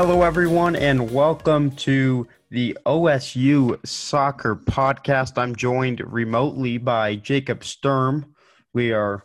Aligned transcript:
Hello, 0.00 0.22
everyone, 0.22 0.76
and 0.76 1.10
welcome 1.10 1.72
to 1.72 2.28
the 2.50 2.78
OSU 2.86 3.84
Soccer 3.84 4.54
Podcast. 4.54 5.36
I'm 5.36 5.56
joined 5.56 6.00
remotely 6.06 6.78
by 6.78 7.16
Jacob 7.16 7.64
Sturm. 7.64 8.32
We 8.72 8.92
are 8.92 9.24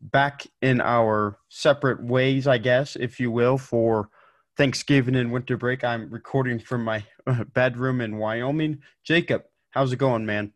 back 0.00 0.44
in 0.60 0.80
our 0.80 1.38
separate 1.50 2.02
ways, 2.02 2.48
I 2.48 2.58
guess, 2.58 2.96
if 2.96 3.20
you 3.20 3.30
will, 3.30 3.58
for 3.58 4.10
Thanksgiving 4.56 5.14
and 5.14 5.30
winter 5.30 5.56
break. 5.56 5.84
I'm 5.84 6.10
recording 6.10 6.58
from 6.58 6.82
my 6.82 7.04
bedroom 7.54 8.00
in 8.00 8.16
Wyoming. 8.16 8.80
Jacob, 9.04 9.44
how's 9.70 9.92
it 9.92 10.00
going, 10.00 10.26
man? 10.26 10.52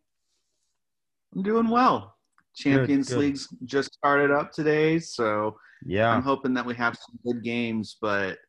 I'm 1.33 1.41
doing 1.41 1.69
well. 1.69 2.17
Champions 2.53 3.07
Good, 3.07 3.15
good. 3.15 3.21
League's 3.21 3.47
just 3.63 3.93
started 3.93 4.29
up 4.29 4.51
today, 4.51 4.99
so 4.99 5.55
Yeah, 5.85 6.09
I'm 6.09 6.21
hoping 6.21 6.53
that 6.55 6.65
we 6.65 6.75
have 6.75 6.97
some 6.97 7.17
good 7.23 7.41
games. 7.45 7.95
But 8.01 8.39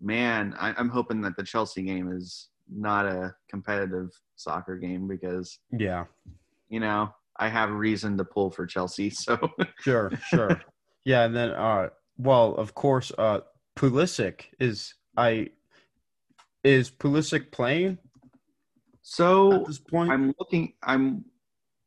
man, 0.00 0.54
I, 0.58 0.74
I'm 0.76 0.88
hoping 0.88 1.20
that 1.22 1.36
the 1.36 1.42
Chelsea 1.42 1.82
game 1.82 2.12
is 2.12 2.48
not 2.72 3.06
a 3.06 3.34
competitive 3.48 4.10
soccer 4.36 4.76
game 4.76 5.08
because 5.08 5.58
yeah, 5.70 6.04
you 6.68 6.80
know 6.80 7.12
I 7.36 7.48
have 7.48 7.70
reason 7.70 8.16
to 8.18 8.24
pull 8.24 8.50
for 8.50 8.66
Chelsea. 8.66 9.10
So 9.14 9.38
sure, 9.80 10.10
sure. 10.28 10.60
yeah, 11.04 11.24
and 11.24 11.34
then, 11.34 11.50
uh, 11.50 11.88
well, 12.18 12.54
of 12.54 12.74
course, 12.74 13.12
uh, 13.18 13.40
Pulisic 13.76 14.46
is 14.58 14.94
I 15.16 15.50
is 16.62 16.90
Pulisic 16.90 17.50
playing 17.50 17.98
so 19.02 19.52
at 19.52 19.66
this 19.66 19.78
point? 19.78 20.12
I'm 20.12 20.34
looking. 20.38 20.74
I'm. 20.82 21.24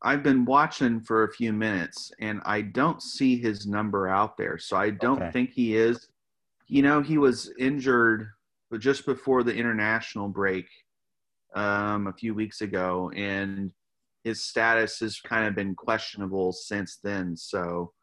I've 0.06 0.24
been 0.24 0.44
watching 0.44 1.00
for 1.00 1.24
a 1.24 1.32
few 1.32 1.54
minutes, 1.54 2.12
and 2.20 2.42
I 2.44 2.60
don't 2.62 3.02
see 3.02 3.38
his 3.40 3.66
number 3.66 4.10
out 4.10 4.36
there. 4.36 4.58
So 4.58 4.76
I 4.76 4.90
don't 4.90 5.22
Okay. 5.22 5.32
think 5.32 5.52
he 5.52 5.78
is. 5.78 6.10
You 6.74 6.82
know, 6.82 7.02
he 7.02 7.20
was 7.20 7.52
injured, 7.60 8.30
but 8.72 8.80
just 8.80 9.06
before 9.06 9.44
the 9.44 9.54
international 9.54 10.28
break, 10.28 10.66
um, 11.54 12.08
a 12.08 12.14
few 12.14 12.34
weeks 12.34 12.62
ago, 12.62 13.12
and 13.16 13.72
his 14.24 14.42
status 14.42 15.00
has 15.02 15.20
kind 15.20 15.46
of 15.46 15.54
been 15.54 15.76
questionable 15.76 16.52
since 16.52 16.98
then. 17.04 17.38
So 17.38 17.94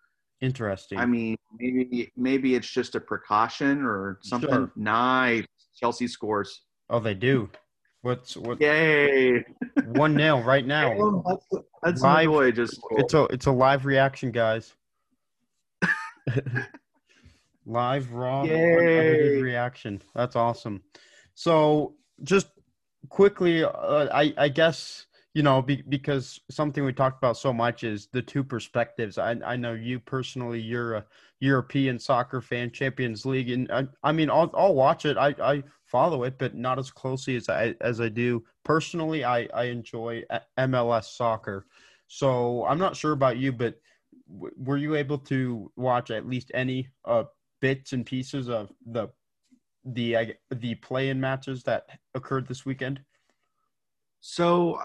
Interesting. 0.40 0.98
I 0.98 1.04
mean, 1.06 1.36
maybe 1.58 2.12
maybe 2.16 2.54
it's 2.54 2.70
just 2.70 2.94
a 2.94 3.00
precaution 3.00 3.82
or 3.82 4.20
something. 4.22 4.48
Sure. 4.48 4.72
Nice, 4.76 5.46
Chelsea 5.74 6.06
scores! 6.06 6.62
oh, 6.90 7.00
they 7.00 7.14
do. 7.14 7.50
What's 8.02 8.36
what? 8.36 8.60
Yay! 8.60 9.44
One 9.86 10.14
nil 10.14 10.42
right 10.44 10.64
now. 10.64 11.22
Hudson- 11.26 11.64
Hudson 11.84 12.08
Live- 12.08 12.28
Odoi 12.28 12.54
just. 12.54 12.80
It's 12.92 13.14
a 13.14 13.24
it's 13.24 13.46
a 13.46 13.52
live 13.52 13.84
reaction, 13.84 14.30
guys. 14.30 14.74
live 17.70 18.12
raw 18.12 18.44
reaction. 19.40 20.02
That's 20.14 20.36
awesome. 20.36 20.82
So 21.34 21.94
just 22.22 22.48
quickly, 23.08 23.64
uh, 23.64 24.08
I 24.12 24.34
I 24.36 24.48
guess 24.48 25.06
you 25.34 25.42
know 25.42 25.62
be, 25.62 25.82
because 25.88 26.40
something 26.50 26.84
we 26.84 26.92
talked 26.92 27.18
about 27.18 27.36
so 27.36 27.52
much 27.52 27.84
is 27.84 28.08
the 28.12 28.22
two 28.22 28.44
perspectives. 28.44 29.18
I 29.18 29.36
I 29.44 29.56
know 29.56 29.72
you 29.72 30.00
personally, 30.00 30.60
you're 30.60 30.94
a 30.94 31.06
European 31.40 31.98
soccer 31.98 32.40
fan, 32.40 32.70
Champions 32.70 33.24
League, 33.24 33.50
and 33.50 33.70
I 33.72 33.86
I 34.02 34.12
mean 34.12 34.30
I'll 34.30 34.50
I'll 34.54 34.74
watch 34.74 35.06
it. 35.06 35.16
I 35.16 35.34
I 35.42 35.62
follow 35.84 36.24
it, 36.24 36.38
but 36.38 36.54
not 36.54 36.78
as 36.78 36.90
closely 36.90 37.36
as 37.36 37.48
I 37.48 37.74
as 37.80 38.00
I 38.00 38.08
do 38.08 38.44
personally. 38.64 39.24
I 39.24 39.48
I 39.54 39.64
enjoy 39.64 40.22
uh, 40.30 40.40
MLS 40.58 41.16
soccer. 41.16 41.66
So 42.08 42.66
I'm 42.66 42.78
not 42.78 42.96
sure 42.96 43.12
about 43.12 43.36
you, 43.36 43.52
but 43.52 43.76
w- 44.28 44.54
were 44.56 44.76
you 44.76 44.96
able 44.96 45.18
to 45.18 45.70
watch 45.76 46.10
at 46.10 46.26
least 46.26 46.50
any 46.54 46.88
uh, 47.04 47.24
bits 47.60 47.92
and 47.92 48.04
pieces 48.04 48.48
of 48.48 48.72
the 48.86 49.08
the 49.84 50.16
I- 50.16 50.38
the 50.50 50.74
play-in 50.76 51.20
matches 51.20 51.62
that 51.64 51.86
occurred 52.14 52.46
this 52.46 52.66
weekend? 52.66 53.00
So, 54.20 54.78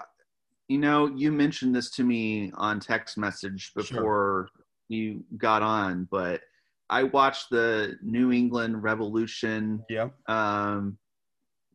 you 0.68 0.78
know, 0.78 1.06
you 1.06 1.30
mentioned 1.30 1.74
this 1.74 1.90
to 1.92 2.04
me 2.04 2.50
on 2.54 2.80
text 2.80 3.18
message 3.18 3.72
Sure. 3.72 3.82
before 3.82 4.48
you 4.88 5.24
got 5.36 5.62
on, 5.62 6.08
but 6.10 6.40
I 6.88 7.02
watched 7.02 7.50
the 7.50 7.98
New 8.02 8.32
England 8.32 8.82
Revolution. 8.82 9.84
Yeah. 9.88 10.08
Um, 10.28 10.98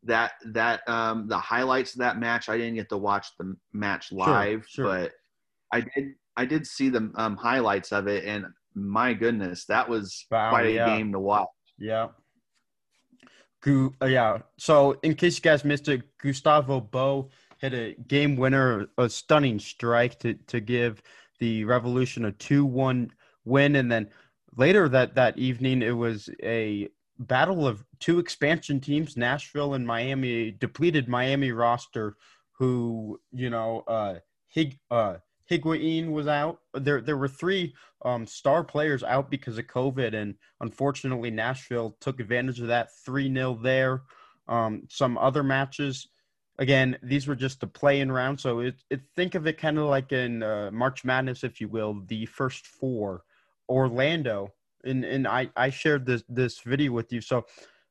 that 0.04 0.32
that 0.46 0.80
um, 0.88 1.28
the 1.28 1.38
highlights 1.38 1.92
of 1.94 2.00
that 2.00 2.18
match, 2.18 2.48
I 2.48 2.56
didn't 2.56 2.74
get 2.74 2.88
to 2.88 2.96
watch 2.96 3.28
the 3.38 3.56
match 3.72 4.10
live, 4.10 4.66
sure. 4.68 4.84
but 4.84 5.12
I 5.72 5.82
did. 5.82 6.14
I 6.36 6.44
did 6.44 6.66
see 6.66 6.88
the 6.88 7.12
um, 7.14 7.36
highlights 7.36 7.92
of 7.92 8.08
it, 8.08 8.24
and 8.24 8.46
my 8.74 9.14
goodness, 9.14 9.64
that 9.66 9.88
was 9.88 10.26
Wow, 10.30 10.50
quite 10.50 10.66
a 10.66 10.72
yeah. 10.72 10.86
game 10.86 11.12
to 11.12 11.18
watch. 11.18 11.48
Yeah. 11.78 12.08
Gu- 13.62 13.94
uh, 14.02 14.06
yeah. 14.06 14.38
So, 14.58 14.98
in 15.02 15.14
case 15.14 15.36
you 15.36 15.42
guys 15.42 15.64
missed 15.64 15.88
it, 15.88 16.02
Gustavo 16.18 16.80
Bou 16.80 17.28
hit 17.58 17.74
a 17.74 17.94
game 18.08 18.36
winner, 18.36 18.86
a 18.98 19.08
stunning 19.08 19.58
strike 19.58 20.18
to 20.20 20.34
to 20.34 20.60
give 20.60 21.02
the 21.38 21.64
Revolution 21.64 22.24
a 22.24 22.32
two-one 22.32 23.10
win, 23.44 23.76
and 23.76 23.90
then 23.90 24.08
later 24.56 24.88
that 24.88 25.14
that 25.14 25.38
evening, 25.38 25.82
it 25.82 25.96
was 25.96 26.28
a 26.42 26.88
battle 27.18 27.66
of 27.66 27.84
two 28.00 28.18
expansion 28.18 28.80
teams, 28.80 29.16
Nashville 29.16 29.74
and 29.74 29.86
Miami, 29.86 30.50
depleted 30.50 31.08
Miami 31.08 31.52
roster, 31.52 32.16
who 32.58 33.20
you 33.32 33.50
know, 33.50 33.84
uh, 33.86 34.16
Hig 34.48 34.78
uh. 34.90 35.16
Higuain 35.50 36.10
was 36.10 36.26
out. 36.26 36.60
There, 36.74 37.00
there 37.00 37.16
were 37.16 37.28
three 37.28 37.74
um, 38.04 38.26
star 38.26 38.64
players 38.64 39.02
out 39.02 39.30
because 39.30 39.58
of 39.58 39.66
COVID, 39.66 40.14
and 40.14 40.34
unfortunately, 40.60 41.30
Nashville 41.30 41.96
took 42.00 42.20
advantage 42.20 42.60
of 42.60 42.68
that 42.68 42.94
3 43.04 43.32
0 43.32 43.58
there. 43.62 44.02
Um, 44.48 44.82
some 44.88 45.18
other 45.18 45.42
matches, 45.42 46.08
again, 46.58 46.98
these 47.02 47.26
were 47.26 47.36
just 47.36 47.60
the 47.60 47.66
play-in 47.66 48.10
round, 48.10 48.40
so 48.40 48.60
it, 48.60 48.82
it 48.90 49.02
think 49.14 49.34
of 49.34 49.46
it 49.46 49.58
kind 49.58 49.78
of 49.78 49.84
like 49.84 50.12
in 50.12 50.42
uh, 50.42 50.70
March 50.72 51.04
Madness, 51.04 51.44
if 51.44 51.60
you 51.60 51.68
will, 51.68 52.02
the 52.06 52.26
first 52.26 52.66
four. 52.66 53.22
Orlando, 53.68 54.52
and 54.84 55.04
and 55.04 55.26
I 55.26 55.48
I 55.56 55.70
shared 55.70 56.04
this 56.04 56.22
this 56.28 56.60
video 56.60 56.92
with 56.92 57.12
you. 57.12 57.20
So 57.20 57.46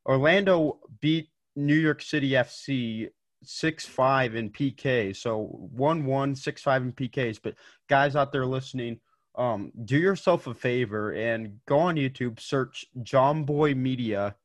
Orlando 0.06 0.80
beat 1.00 1.30
New 1.56 1.76
York 1.76 2.02
City 2.02 2.32
FC 2.32 3.10
six 3.44 3.86
five 3.86 4.36
in 4.36 4.50
PK. 4.50 5.16
So 5.16 5.44
one 5.74 6.06
one 6.06 6.36
six 6.36 6.62
five 6.62 6.82
in 6.82 6.94
PKs. 6.94 7.40
But 7.42 7.56
guys 7.90 8.16
out 8.16 8.32
there 8.32 8.46
listening, 8.46 9.00
um, 9.36 9.72
do 9.86 9.98
yourself 9.98 10.48
a 10.48 10.54
favor 10.54 11.12
and 11.12 11.60
go 11.66 11.80
on 11.80 11.96
YouTube, 11.96 12.40
search 12.40 12.86
Jomboy 13.02 13.76
Media, 13.76 14.36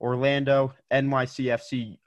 Orlando 0.00 0.74
NYCFC. 0.92 1.98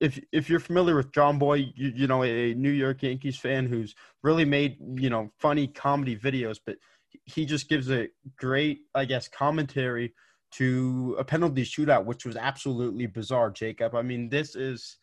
If 0.00 0.20
if 0.32 0.50
you're 0.50 0.60
familiar 0.60 0.96
with 0.96 1.12
Jomboy, 1.12 1.72
you, 1.74 1.92
you 1.94 2.06
know 2.06 2.24
a 2.24 2.54
New 2.54 2.70
York 2.70 3.02
Yankees 3.02 3.38
fan 3.38 3.66
who's 3.66 3.94
really 4.22 4.44
made 4.44 4.76
you 4.96 5.08
know 5.08 5.30
funny 5.38 5.68
comedy 5.68 6.16
videos, 6.16 6.58
but 6.64 6.76
he 7.24 7.44
just 7.46 7.68
gives 7.68 7.90
a 7.90 8.08
great, 8.36 8.80
I 8.94 9.04
guess, 9.04 9.28
commentary 9.28 10.14
to 10.50 11.16
a 11.18 11.24
penalty 11.24 11.62
shootout, 11.62 12.04
which 12.04 12.24
was 12.24 12.36
absolutely 12.36 13.06
bizarre, 13.06 13.50
Jacob. 13.50 13.94
I 13.94 14.02
mean, 14.02 14.28
this 14.28 14.56
is 14.56 14.98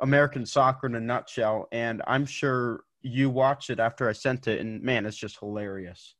American 0.00 0.44
soccer 0.46 0.86
in 0.86 0.94
a 0.94 1.00
nutshell, 1.00 1.68
and 1.72 2.02
I'm 2.06 2.26
sure 2.26 2.84
you 3.02 3.30
watched 3.30 3.70
it 3.70 3.78
after 3.80 4.08
I 4.08 4.12
sent 4.12 4.48
it, 4.48 4.60
and 4.60 4.82
man, 4.82 5.06
it's 5.06 5.16
just 5.16 5.38
hilarious. 5.38 6.14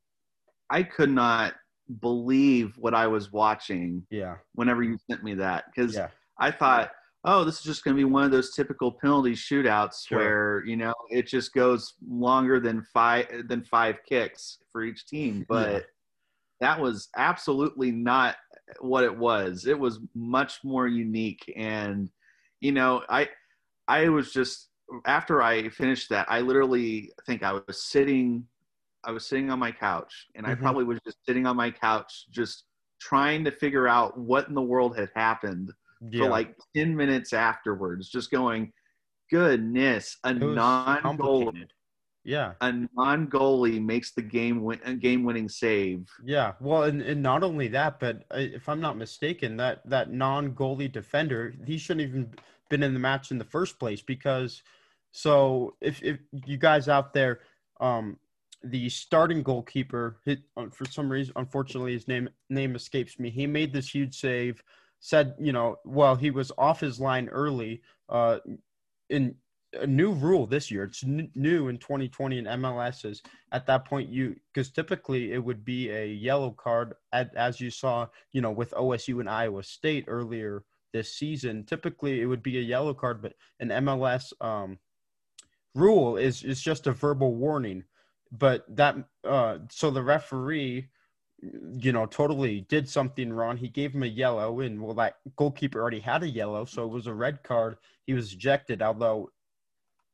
I 0.70 0.82
could 0.82 1.10
not 1.10 1.54
believe 2.00 2.76
what 2.78 2.94
I 2.94 3.06
was 3.06 3.32
watching 3.32 4.06
Yeah, 4.10 4.36
whenever 4.54 4.82
you 4.82 4.98
sent 5.09 5.22
me 5.22 5.34
that 5.34 5.65
because 5.75 5.94
yeah, 5.94 6.09
I 6.38 6.50
thought, 6.50 6.91
oh, 7.25 7.44
this 7.44 7.59
is 7.59 7.65
just 7.65 7.84
going 7.84 7.97
to 7.97 8.00
be 8.00 8.04
one 8.04 8.25
of 8.25 8.31
those 8.31 8.54
typical 8.54 8.92
penalty 8.92 9.32
shootouts 9.32 10.06
Sure. 10.09 10.19
where 10.19 10.65
you 10.65 10.76
know 10.76 10.94
it 11.10 11.26
just 11.26 11.53
goes 11.53 11.94
longer 12.09 12.59
than 12.60 12.82
five 12.92 13.26
than 13.48 13.62
five 13.65 13.97
kicks 14.09 14.59
for 14.72 14.83
each 14.83 15.06
team. 15.06 15.45
But 15.48 15.72
Yeah. 15.72 15.80
that 16.60 16.80
was 16.80 17.09
absolutely 17.16 17.91
not 17.92 18.36
what 18.80 19.04
it 19.04 19.16
was. 19.16 19.66
It 19.66 19.78
was 19.78 20.00
much 20.15 20.60
more 20.65 20.89
unique, 20.89 21.53
and 21.56 22.10
you 22.60 22.72
know, 22.72 23.03
I 23.09 23.28
I 23.88 24.09
was 24.09 24.33
just 24.33 24.68
after 25.04 25.42
I 25.42 25.68
finished 25.68 26.09
that, 26.10 26.27
I 26.30 26.41
literally 26.41 27.12
think 27.27 27.42
I 27.42 27.53
was 27.66 27.83
sitting. 27.83 28.47
I 29.04 29.10
was 29.12 29.27
sitting 29.27 29.50
on 29.50 29.59
my 29.59 29.72
couch, 29.72 30.27
and 30.34 30.47
I 30.47 30.54
Mhm. 30.54 30.60
probably 30.60 30.84
was 30.84 31.00
just 31.04 31.18
sitting 31.27 31.47
on 31.47 31.56
my 31.56 31.71
couch, 31.71 32.27
just 32.30 32.65
trying 33.00 33.44
to 33.44 33.50
figure 33.50 33.86
out 33.86 34.18
what 34.18 34.48
in 34.48 34.54
the 34.54 34.62
world 34.62 34.97
had 34.97 35.10
happened 35.15 35.72
yeah. 36.10 36.24
for 36.24 36.30
like 36.30 36.56
10 36.74 36.97
minutes 36.97 37.33
afterwards, 37.33 38.09
just 38.09 38.30
going, 38.30 38.72
goodness, 39.30 40.18
a 40.24 40.33
non 40.34 41.16
goal 41.16 41.44
complicated. 41.44 41.72
Yeah, 42.24 42.54
a 42.60 42.72
non 42.94 43.28
goalie 43.28 43.80
makes 43.84 44.12
the 44.12 44.22
game 44.22 44.62
win 44.65 44.80
a 44.84 44.94
game 44.94 45.22
winning 45.22 45.48
save. 45.48 46.09
yeah. 46.24 46.54
Well, 46.60 46.83
and, 46.84 47.00
and 47.00 47.22
not 47.22 47.44
only 47.44 47.68
that, 47.68 48.00
but 48.00 48.24
uh, 48.34 48.38
if 48.38 48.68
I'm 48.68 48.80
not 48.80 48.97
mistaken, 48.97 49.56
that 49.59 49.88
that 49.88 50.10
non 50.12 50.53
goalie 50.54 50.91
defender, 50.91 51.54
he 51.65 51.78
shouldn't 51.78 52.09
even 52.09 52.34
been 52.68 52.83
in 52.83 52.95
the 52.95 53.01
match 53.01 53.30
in 53.30 53.39
the 53.39 53.45
first 53.45 53.78
place 53.78 54.03
because. 54.03 54.63
So 55.13 55.77
if 55.80 56.03
if 56.03 56.18
you 56.45 56.59
guys 56.59 56.91
out 56.91 57.15
there, 57.15 57.41
um, 57.80 58.18
the 58.63 58.89
starting 58.91 59.42
goalkeeper 59.42 60.18
hit 60.27 60.41
for 60.72 60.84
some 60.84 61.10
reason, 61.10 61.33
unfortunately, 61.36 61.92
his 61.95 62.07
name 62.07 62.28
name 62.51 62.74
escapes 62.77 63.18
me. 63.18 63.30
He 63.30 63.47
made 63.47 63.72
this 63.72 63.95
huge 63.95 64.18
save. 64.18 64.63
said, 65.01 65.34
you 65.39 65.53
know, 65.53 65.77
well, 65.84 66.16
he 66.16 66.30
was 66.30 66.53
off 66.59 66.80
his 66.80 67.01
line 67.01 67.28
early. 67.28 67.80
Uh, 68.09 68.39
in 69.09 69.34
a 69.80 69.86
new 69.86 70.12
rule 70.12 70.47
this 70.47 70.71
year. 70.71 70.84
It's 70.84 71.04
new 71.04 71.69
in 71.69 71.78
2020 71.78 72.39
in 72.39 72.45
MLS 72.45 73.04
is 73.04 73.22
at 73.53 73.66
that 73.66 73.84
point 73.84 74.09
you 74.09 74.36
because 74.53 74.71
typically 74.71 75.33
it 75.33 75.42
would 75.42 75.65
be 75.65 75.91
a 75.91 76.07
yellow 76.07 76.51
card 76.51 76.95
at, 77.12 77.34
as 77.34 77.60
you 77.60 77.71
saw, 77.71 78.07
you 78.33 78.41
know, 78.41 78.51
with 78.51 78.71
OSU 78.72 79.21
and 79.21 79.28
Iowa 79.28 79.62
State 79.62 80.04
earlier 80.09 80.65
this 80.97 81.15
season. 81.15 81.65
Typically 81.65 82.21
it 82.21 82.27
would 82.27 82.43
be 82.43 82.59
a 82.59 82.63
yellow 82.63 82.95
card, 82.95 83.22
but 83.22 83.34
an 83.60 83.69
MLS 83.69 84.33
um, 84.41 84.78
rule 85.75 86.16
is 86.16 86.43
is 86.43 86.60
just 86.60 86.87
a 86.87 86.93
verbal 86.93 87.34
warning. 87.34 87.84
But 88.33 88.65
that 88.77 88.97
uh, 89.25 89.59
so 89.71 89.91
the 89.91 90.03
referee 90.03 90.89
you 91.78 91.93
know, 91.93 92.07
totally 92.07 92.63
did 92.63 92.89
something 92.89 93.33
wrong. 93.33 93.57
He 93.57 93.69
gave 93.69 93.95
him 93.95 94.03
a 94.03 94.07
yellow, 94.07 94.60
and 94.60 94.81
well, 94.81 94.95
that 94.95 95.16
goalkeeper 95.37 95.81
already 95.81 96.01
had 96.01 96.22
a 96.22 96.28
yellow, 96.28 96.65
so 96.65 96.84
it 96.84 96.91
was 96.91 97.07
a 97.07 97.15
red 97.15 97.43
card. 97.43 97.77
He 98.07 98.15
was 98.15 98.33
ejected, 98.33 98.83
although, 98.83 99.31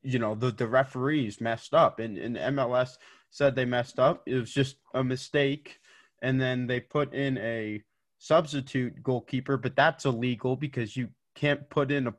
you 0.02 0.18
know, 0.18 0.34
the, 0.34 0.50
the 0.50 0.66
referees 0.66 1.40
messed 1.40 1.74
up, 1.74 2.00
and, 2.00 2.18
and 2.18 2.36
MLS 2.56 2.96
said 3.30 3.54
they 3.54 3.64
messed 3.64 3.98
up. 3.98 4.22
It 4.26 4.34
was 4.34 4.52
just 4.52 4.76
a 4.94 5.04
mistake, 5.04 5.78
and 6.20 6.40
then 6.40 6.66
they 6.66 6.80
put 6.80 7.14
in 7.14 7.38
a 7.38 7.82
substitute 8.22 9.02
goalkeeper, 9.02 9.56
but 9.56 9.74
that's 9.74 10.04
illegal 10.04 10.54
because 10.54 10.96
you 10.96 11.08
can't 11.34 11.68
put 11.70 11.90
in 11.90 12.06
a 12.06 12.14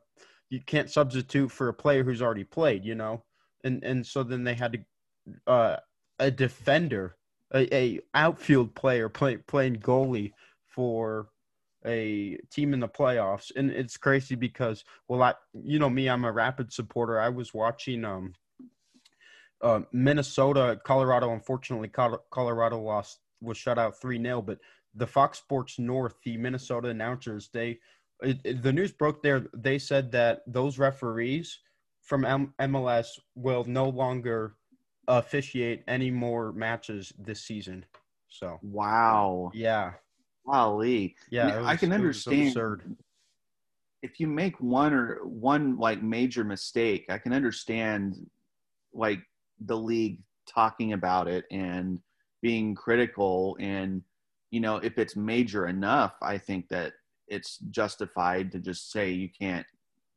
you 0.50 0.60
can't 0.60 0.90
substitute 0.90 1.50
for 1.50 1.68
a 1.68 1.74
player 1.74 2.04
who's 2.04 2.20
already 2.20 2.44
played, 2.44 2.84
you 2.84 2.94
know, 2.94 3.24
and 3.64 3.82
and 3.82 4.06
so 4.06 4.22
then 4.22 4.44
they 4.44 4.52
had 4.52 4.72
to 4.74 5.50
uh, 5.50 5.76
a 6.18 6.30
defender 6.30 7.16
a, 7.54 7.74
a 7.74 8.00
outfield 8.12 8.74
player 8.74 9.08
play, 9.08 9.38
playing 9.38 9.76
goalie 9.76 10.32
for 10.66 11.28
a 11.86 12.36
team 12.50 12.74
in 12.74 12.80
the 12.80 12.88
playoffs. 12.88 13.50
And 13.56 13.70
it's 13.70 13.96
crazy 13.96 14.34
because 14.34 14.84
well 15.08 15.22
i 15.22 15.34
you 15.54 15.78
know 15.78 15.90
me 15.90 16.08
i'm 16.08 16.26
a 16.26 16.32
rapid 16.32 16.70
supporter. 16.70 17.18
I 17.18 17.30
was 17.30 17.54
watching 17.54 18.04
um 18.04 18.34
uh, 19.62 19.80
minnesota 19.92 20.78
colorado 20.84 21.32
unfortunately 21.32 21.90
colorado 22.30 22.78
lost 22.78 23.20
was 23.40 23.56
shut 23.56 23.78
out 23.78 23.98
3-0 23.98 24.44
but 24.44 24.58
the 24.94 25.06
fox 25.06 25.38
sports 25.38 25.78
north 25.78 26.14
the 26.24 26.36
minnesota 26.36 26.88
announcers 26.88 27.50
they 27.52 27.78
it, 28.22 28.38
it, 28.44 28.62
the 28.62 28.72
news 28.72 28.92
broke 28.92 29.22
there 29.22 29.46
they 29.54 29.78
said 29.78 30.12
that 30.12 30.42
those 30.46 30.78
referees 30.78 31.60
from 32.00 32.24
M- 32.24 32.54
mls 32.60 33.18
will 33.34 33.64
no 33.64 33.88
longer 33.88 34.54
officiate 35.08 35.82
any 35.88 36.10
more 36.10 36.52
matches 36.52 37.12
this 37.18 37.42
season. 37.42 37.84
So 38.28 38.58
wow, 38.62 39.50
yeah, 39.54 39.92
golly, 40.46 41.16
yeah, 41.30 41.58
was, 41.58 41.68
I 41.68 41.76
can 41.76 41.92
understand. 41.92 42.96
If 44.02 44.20
you 44.20 44.26
make 44.26 44.60
one 44.60 44.92
or 44.92 45.24
one 45.24 45.78
like 45.78 46.02
major 46.02 46.44
mistake, 46.44 47.06
I 47.08 47.18
can 47.18 47.32
understand 47.32 48.16
like 48.92 49.20
the 49.64 49.76
league 49.76 50.20
talking 50.46 50.92
about 50.92 51.26
it 51.26 51.46
and 51.50 52.00
being 52.42 52.74
critical 52.74 53.56
and 53.60 54.02
you 54.50 54.60
know 54.60 54.76
if 54.76 54.98
it's 54.98 55.16
major 55.16 55.66
enough 55.66 56.14
i 56.22 56.38
think 56.38 56.68
that 56.68 56.92
it's 57.28 57.58
justified 57.70 58.52
to 58.52 58.58
just 58.58 58.92
say 58.92 59.10
you 59.10 59.28
can't 59.38 59.66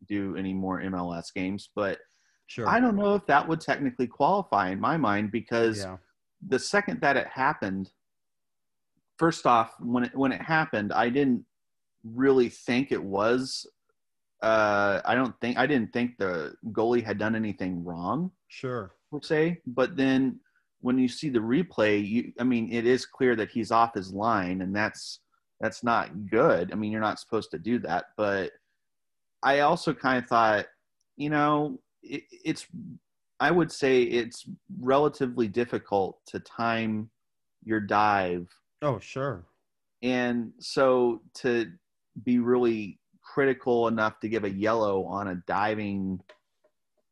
do 0.07 0.35
any 0.35 0.53
more 0.53 0.81
mls 0.81 1.33
games 1.33 1.69
but 1.75 1.99
Sure. 2.47 2.67
I 2.67 2.79
don't 2.79 2.95
know 2.95 3.13
if 3.13 3.25
that 3.25 3.45
would 3.47 3.59
technically 3.59 4.07
qualify 4.07 4.69
in 4.69 4.79
my 4.79 4.95
mind 4.95 5.31
because 5.31 5.79
yeah. 5.79 5.97
the 6.47 6.57
second 6.57 7.01
that 7.01 7.17
it 7.17 7.27
happened, 7.27 7.91
first 9.17 9.45
off, 9.45 9.73
when 9.81 10.05
it 10.05 10.15
when 10.15 10.31
it 10.31 10.41
happened, 10.41 10.93
I 10.93 11.09
didn't 11.09 11.45
really 12.03 12.47
think 12.47 12.93
it 12.93 13.03
was. 13.03 13.67
Uh, 14.41 15.01
I 15.03 15.13
don't 15.13 15.37
think 15.41 15.57
I 15.57 15.67
didn't 15.67 15.91
think 15.91 16.17
the 16.17 16.55
goalie 16.71 17.03
had 17.03 17.17
done 17.17 17.35
anything 17.35 17.83
wrong. 17.83 18.31
Sure, 18.47 18.93
per 19.11 19.19
se. 19.21 19.59
But 19.67 19.97
then 19.97 20.39
when 20.81 20.97
you 20.97 21.07
see 21.07 21.29
the 21.29 21.39
replay, 21.39 22.07
you 22.07 22.33
I 22.39 22.43
mean, 22.43 22.71
it 22.71 22.85
is 22.85 23.05
clear 23.05 23.35
that 23.35 23.49
he's 23.49 23.71
off 23.71 23.93
his 23.93 24.13
line, 24.13 24.61
and 24.61 24.75
that's 24.75 25.19
that's 25.59 25.83
not 25.83 26.29
good. 26.29 26.71
I 26.71 26.75
mean, 26.75 26.91
you're 26.91 27.01
not 27.01 27.19
supposed 27.19 27.51
to 27.51 27.59
do 27.59 27.79
that. 27.79 28.05
But 28.15 28.51
I 29.43 29.59
also 29.61 29.93
kind 29.93 30.23
of 30.23 30.29
thought, 30.29 30.67
you 31.15 31.29
know, 31.29 31.79
it, 32.03 32.23
it's 32.31 32.67
I 33.39 33.51
would 33.51 33.71
say 33.71 34.03
it's 34.03 34.45
relatively 34.79 35.47
difficult 35.47 36.19
to 36.27 36.39
time 36.39 37.09
your 37.63 37.79
dive. 37.79 38.47
Oh, 38.81 38.99
sure. 38.99 39.45
And 40.03 40.53
so 40.59 41.21
to 41.35 41.71
be 42.23 42.39
really 42.39 42.99
critical 43.21 43.87
enough 43.87 44.19
to 44.19 44.29
give 44.29 44.43
a 44.43 44.49
yellow 44.49 45.03
on 45.05 45.27
a 45.27 45.35
diving 45.47 46.21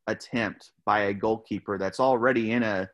attempt 0.07 0.71
by 0.85 1.01
a 1.01 1.13
goalkeeper 1.13 1.77
that's 1.77 2.00
already 2.00 2.51
in 2.51 2.63
a 2.63 2.89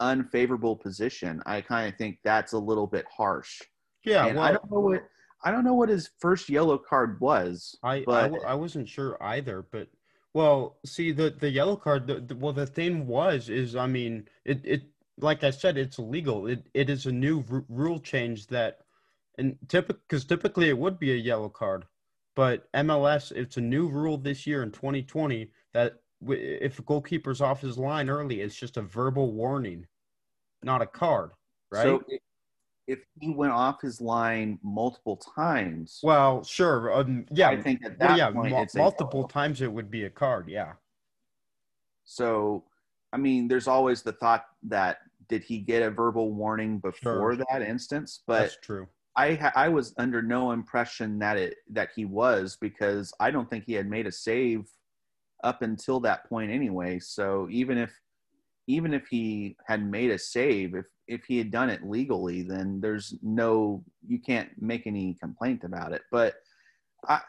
unfavorable 0.00 0.76
position, 0.76 1.42
I 1.46 1.60
kind 1.60 1.90
of 1.90 1.96
think 1.98 2.18
that's 2.24 2.52
a 2.52 2.58
little 2.58 2.86
bit 2.86 3.06
harsh. 3.14 3.62
Yeah, 4.04 4.26
well, 4.26 4.40
I 4.40 4.52
don't 4.52 4.70
know 4.70 4.80
what 4.80 5.02
I 5.42 5.50
don't 5.50 5.64
know 5.64 5.74
what 5.74 5.88
his 5.88 6.10
first 6.18 6.48
yellow 6.48 6.78
card 6.78 7.20
was. 7.20 7.76
I 7.82 8.04
but 8.06 8.32
I, 8.44 8.52
I 8.52 8.54
wasn't 8.54 8.88
sure 8.88 9.22
either, 9.22 9.66
but 9.70 9.88
well, 10.32 10.78
see 10.84 11.12
the 11.12 11.30
the 11.30 11.50
yellow 11.50 11.76
card. 11.76 12.06
The, 12.06 12.20
the, 12.20 12.36
well, 12.36 12.52
the 12.52 12.66
thing 12.66 13.06
was 13.06 13.48
is 13.48 13.76
I 13.76 13.86
mean 13.86 14.28
it 14.44 14.60
it 14.64 14.82
like 15.18 15.44
I 15.44 15.50
said 15.50 15.76
it's 15.76 15.98
illegal. 15.98 16.46
It 16.46 16.66
it 16.74 16.90
is 16.90 17.06
a 17.06 17.12
new 17.12 17.44
r- 17.50 17.64
rule 17.68 18.00
change 18.00 18.46
that 18.48 18.80
and 19.38 19.56
typical 19.68 20.00
because 20.08 20.24
typically 20.24 20.68
it 20.68 20.78
would 20.78 20.98
be 20.98 21.12
a 21.12 21.16
yellow 21.16 21.48
card, 21.48 21.84
but 22.34 22.70
MLS 22.72 23.32
it's 23.32 23.56
a 23.56 23.62
new 23.62 23.88
rule 23.88 24.18
this 24.18 24.46
year 24.46 24.62
in 24.62 24.70
2020 24.70 25.50
that 25.72 26.00
if 26.28 26.78
a 26.78 26.82
goalkeeper's 26.82 27.40
off 27.40 27.60
his 27.60 27.78
line 27.78 28.08
early, 28.08 28.40
it's 28.40 28.54
just 28.54 28.76
a 28.76 28.82
verbal 28.82 29.32
warning, 29.32 29.86
not 30.62 30.82
a 30.82 30.86
card, 30.86 31.30
right? 31.70 31.82
So 31.82 32.02
if 32.86 33.00
he 33.18 33.30
went 33.30 33.52
off 33.52 33.80
his 33.80 34.00
line 34.00 34.58
multiple 34.62 35.16
times. 35.16 36.00
Well, 36.02 36.44
sure. 36.44 36.92
Um, 36.92 37.26
yeah. 37.30 37.48
I 37.48 37.60
think 37.60 37.84
at 37.84 37.98
that 37.98 38.08
well, 38.08 38.18
yeah, 38.18 38.30
point, 38.30 38.74
multiple 38.74 39.26
times 39.26 39.62
it 39.62 39.72
would 39.72 39.90
be 39.90 40.04
a 40.04 40.10
card. 40.10 40.48
Yeah. 40.48 40.72
So, 42.04 42.64
I 43.12 43.16
mean, 43.16 43.48
there's 43.48 43.68
always 43.68 44.02
the 44.02 44.12
thought 44.12 44.44
that 44.64 44.98
did 45.28 45.42
he 45.42 45.58
get 45.58 45.82
a 45.82 45.90
verbal 45.90 46.32
warning 46.32 46.78
before 46.78 47.34
sure. 47.34 47.44
that 47.50 47.62
instance? 47.62 48.22
But 48.26 48.40
that's 48.40 48.58
true. 48.62 48.88
I 49.16 49.52
I 49.54 49.68
was 49.68 49.94
under 49.96 50.20
no 50.20 50.50
impression 50.50 51.18
that 51.20 51.36
it 51.36 51.56
that 51.70 51.90
he 51.94 52.04
was 52.04 52.58
because 52.60 53.12
I 53.20 53.30
don't 53.30 53.48
think 53.48 53.64
he 53.64 53.72
had 53.72 53.88
made 53.88 54.06
a 54.06 54.12
save 54.12 54.68
up 55.44 55.62
until 55.62 56.00
that 56.00 56.28
point 56.28 56.50
anyway. 56.50 56.98
So 56.98 57.46
even 57.50 57.78
if 57.78 57.92
even 58.66 58.94
if 58.94 59.06
he 59.08 59.56
had 59.66 59.84
made 59.88 60.10
a 60.10 60.18
save, 60.18 60.74
if 60.74 60.86
if 61.06 61.24
he 61.24 61.36
had 61.36 61.50
done 61.50 61.68
it 61.68 61.84
legally, 61.84 62.42
then 62.42 62.80
there's 62.80 63.14
no 63.22 63.84
you 64.06 64.18
can't 64.18 64.50
make 64.60 64.86
any 64.86 65.14
complaint 65.20 65.62
about 65.62 65.92
it. 65.92 66.02
But 66.10 66.34
I 67.06 67.20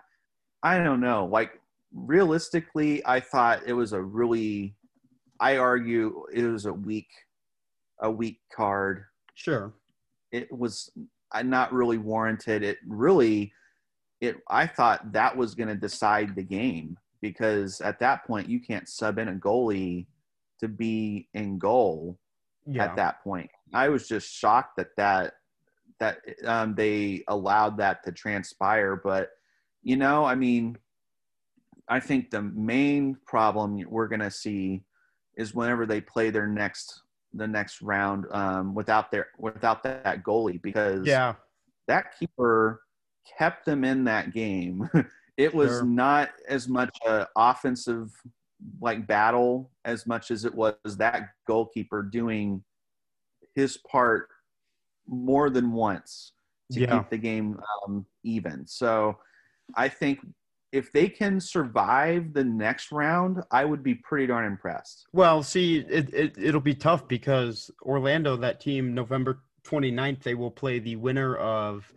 I 0.64 0.80
don't 0.80 1.02
know. 1.02 1.26
Like 1.26 1.60
realistically, 1.94 3.06
I 3.06 3.20
thought 3.20 3.68
it 3.68 3.74
was 3.74 3.94
a 3.94 4.02
really 4.02 4.76
I 5.40 5.58
argue 5.58 6.26
it 6.34 6.44
was 6.44 6.66
a 6.66 6.74
weak 6.74 7.10
a 8.00 8.10
weak 8.10 8.40
card. 8.56 9.06
Sure. 9.36 9.74
It 10.32 10.52
was 10.52 10.90
uh, 11.34 11.44
not 11.44 11.74
really 11.74 11.98
warranted. 11.98 12.64
It 12.64 12.78
really 12.88 13.52
it 14.22 14.38
I 14.50 14.68
thought 14.68 15.12
that 15.12 15.36
was 15.36 15.54
going 15.54 15.68
to 15.68 15.76
decide 15.76 16.36
the 16.36 16.44
game 16.44 16.98
because 17.30 17.82
at 17.82 17.98
that 17.98 18.24
point 18.28 18.48
you 18.48 18.60
can't 18.60 18.88
sub 18.88 19.18
in 19.18 19.30
a 19.30 19.34
goalie 19.34 20.06
to 20.60 20.68
be 20.68 21.28
in 21.34 21.58
goal 21.58 22.20
yeah. 22.68 22.84
at 22.84 22.96
that 22.98 23.24
point. 23.24 23.50
I 23.74 23.90
was 23.90 24.08
just 24.08 24.32
shocked 24.32 24.78
that 24.78 24.96
that 24.98 25.34
that 26.00 26.20
um, 26.46 26.76
they 26.76 27.24
allowed 27.28 27.78
that 27.78 28.04
to 28.04 28.12
transpire. 28.12 28.96
But 28.96 29.30
you 29.82 29.98
know, 29.98 30.24
I 30.24 30.36
mean, 30.36 30.78
I 31.88 32.00
think 32.00 32.30
the 32.30 32.44
main 32.44 33.18
problem 33.26 33.84
we're 33.90 34.08
going 34.08 34.20
to 34.20 34.32
see 34.32 34.84
is 35.36 35.56
whenever 35.56 35.88
they 35.88 36.02
play 36.02 36.30
their 36.30 36.48
next 36.48 37.02
the 37.34 37.48
next 37.48 37.82
round 37.82 38.28
um, 38.30 38.76
without 38.76 39.10
their 39.10 39.30
without 39.40 39.82
that 39.82 40.24
goalie 40.24 40.62
because 40.62 41.08
yeah 41.08 41.34
that 41.88 42.18
keeper 42.20 42.82
kept 43.38 43.66
them 43.66 43.84
in 43.84 44.04
that 44.04 44.32
game. 44.32 44.88
it 45.38 45.54
was 45.54 45.70
sure. 45.70 45.86
not 45.86 46.30
as 46.48 46.68
much 46.68 46.96
a 47.06 47.28
offensive 47.36 48.12
like 48.82 49.06
battle 49.06 49.70
as 49.84 50.08
much 50.08 50.32
as 50.32 50.46
it 50.46 50.54
was 50.54 50.76
that 50.98 51.30
goalkeeper 51.48 52.02
doing 52.02 52.64
his 53.54 53.78
part 53.78 54.30
more 55.08 55.50
than 55.50 55.72
once 55.72 56.34
to 56.72 56.82
yeah. 56.82 56.98
keep 56.98 57.10
the 57.10 57.18
game 57.18 57.60
um, 57.86 58.06
even. 58.24 58.66
So 58.66 59.18
I 59.76 59.88
think 59.88 60.20
if 60.72 60.92
they 60.92 61.08
can 61.08 61.40
survive 61.40 62.34
the 62.34 62.44
next 62.44 62.92
round, 62.92 63.42
I 63.52 63.66
would 63.66 63.84
be 63.84 63.96
pretty 63.96 64.28
darn 64.28 64.46
impressed. 64.46 65.06
Well, 65.14 65.44
see, 65.44 65.78
it, 65.78 66.14
it, 66.14 66.38
it'll 66.38 66.60
be 66.62 66.76
tough 66.76 67.08
because 67.08 67.72
Orlando, 67.84 68.36
that 68.38 68.60
team, 68.60 68.94
November 68.94 69.44
29th, 69.66 70.24
they 70.24 70.36
will 70.36 70.52
play 70.52 70.80
the 70.80 70.96
winner 70.96 71.38
of 71.38 71.92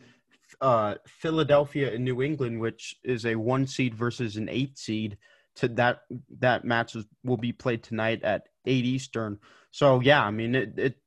uh, 0.61 0.97
Philadelphia 1.07 1.93
and 1.95 2.05
New 2.05 2.23
England, 2.23 2.61
which 2.61 2.97
is 3.05 3.27
a 3.27 3.37
one 3.37 3.67
seed 3.67 3.95
versus 3.95 4.37
an 4.37 4.49
eight 4.49 4.79
seed. 4.79 5.19
To 5.57 5.69
that 5.69 6.03
that 6.38 6.65
match 6.65 6.95
is, 6.95 7.05
will 7.25 7.37
be 7.37 7.53
played 7.53 7.83
tonight 7.83 8.23
at 8.23 8.49
eight 8.65 8.85
Eastern. 8.85 9.38
So 9.73 10.00
yeah, 10.00 10.23
I 10.23 10.31
mean 10.31 10.55
it, 10.55 10.79
it 10.79 10.99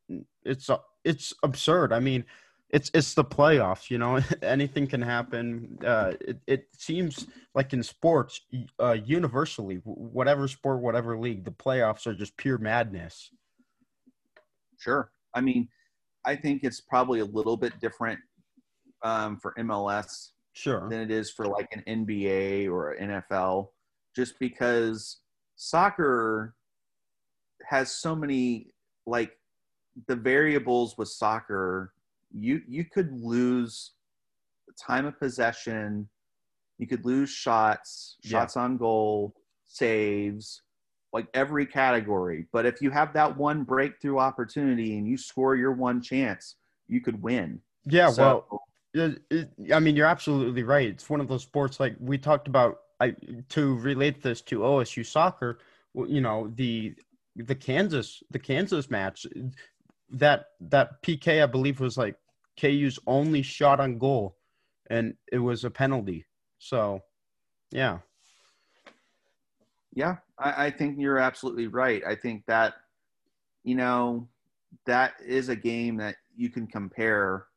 it's 0.44 0.70
it's 1.04 1.34
absurd. 1.44 1.94
I 1.94 2.00
mean, 2.00 2.26
it's 2.70 2.92
it's 2.94 3.14
the 3.14 3.24
playoffs. 3.24 3.90
You 3.90 3.98
know, 3.98 4.20
anything 4.42 4.88
can 4.88 5.02
happen. 5.02 5.78
Uh, 5.86 6.14
it 6.20 6.40
it 6.48 6.68
seems 6.78 7.28
like 7.54 7.74
in 7.74 7.84
sports, 7.84 8.42
uh, 8.80 8.98
universally, 9.04 9.76
whatever 9.84 10.48
sport, 10.48 10.82
whatever 10.82 11.18
league, 11.18 11.46
the 11.46 11.52
playoffs 11.52 12.08
are 12.08 12.14
just 12.14 12.38
pure 12.38 12.58
madness. 12.58 13.30
Sure. 14.78 15.12
I 15.34 15.42
mean, 15.42 15.70
I 16.26 16.36
think 16.36 16.64
it's 16.64 16.82
probably 16.82 17.20
a 17.20 17.26
little 17.26 17.58
bit 17.58 17.80
different 17.80 18.20
um, 19.04 19.38
for 19.38 19.54
MLS 19.60 20.30
sure 20.54 20.88
than 20.90 21.02
it 21.02 21.12
is 21.12 21.32
for 21.32 21.46
like 21.46 21.68
an 21.72 22.06
NBA 22.06 22.70
or 22.70 22.96
NFL, 23.00 23.70
just 24.16 24.38
because 24.40 25.18
soccer 25.56 26.56
has 27.64 27.92
so 27.92 28.16
many 28.16 28.68
like 29.06 29.38
the 30.08 30.16
variables 30.16 30.98
with 30.98 31.10
soccer. 31.10 31.94
You 32.34 32.62
you 32.68 32.86
could 32.86 33.12
lose 33.12 33.92
time 34.80 35.06
of 35.06 35.20
possession, 35.20 36.08
you 36.78 36.88
could 36.88 37.06
lose 37.06 37.30
shots, 37.30 38.18
shots 38.24 38.56
yeah. 38.56 38.64
on 38.64 38.78
goal, 38.78 39.36
saves, 39.68 40.62
like 41.14 41.28
every 41.34 41.66
category. 41.66 42.46
But 42.52 42.66
if 42.66 42.82
you 42.82 42.90
have 42.90 43.14
that 43.14 43.38
one 43.38 43.64
breakthrough 43.64 44.18
opportunity 44.18 44.98
and 44.98 45.08
you 45.08 45.18
score 45.18 45.56
your 45.56 45.74
one 45.74 46.02
chance, 46.02 46.56
you 46.88 47.02
could 47.02 47.22
win. 47.22 47.60
Yeah, 47.86 48.10
so, 48.10 48.46
well, 48.50 48.62
I 48.96 49.80
mean, 49.80 49.96
you're 49.96 50.06
absolutely 50.06 50.64
right. 50.64 50.90
It's 50.90 51.10
one 51.10 51.22
of 51.22 51.28
those 51.28 51.44
sports 51.44 51.80
like 51.80 51.96
we 52.00 52.18
talked 52.18 52.48
about. 52.48 52.80
I 53.00 53.16
to 53.50 53.76
relate 53.78 54.22
this 54.22 54.42
to 54.42 54.60
OSU 54.60 55.06
soccer. 55.06 55.60
You 55.96 56.22
know 56.22 56.52
the 56.56 56.96
the 57.36 57.56
Kansas 57.56 58.22
the 58.32 58.40
Kansas 58.40 58.90
match 58.90 59.26
that 60.12 60.48
that 60.60 61.02
PK 61.02 61.42
I 61.42 61.46
believe 61.46 61.80
was 61.80 61.98
like 61.98 62.18
KU's 62.60 63.00
only 63.08 63.42
shot 63.42 63.80
on 63.80 63.98
goal, 63.98 64.38
and 64.90 65.16
it 65.32 65.40
was 65.40 65.64
a 65.64 65.70
penalty. 65.70 66.26
So, 66.60 67.02
yeah. 67.72 68.00
Yeah, 69.94 70.18
I, 70.38 70.66
I 70.68 70.72
think 70.72 70.98
you're 71.00 71.18
absolutely 71.18 71.68
right. 71.68 72.04
I 72.06 72.16
think 72.16 72.46
that 72.48 72.76
you 73.64 73.76
know 73.76 74.28
that 74.86 75.14
is 75.26 75.50
a 75.50 75.56
game 75.56 75.98
that 75.98 76.16
you 76.36 76.50
can 76.50 76.68
compare 76.68 77.48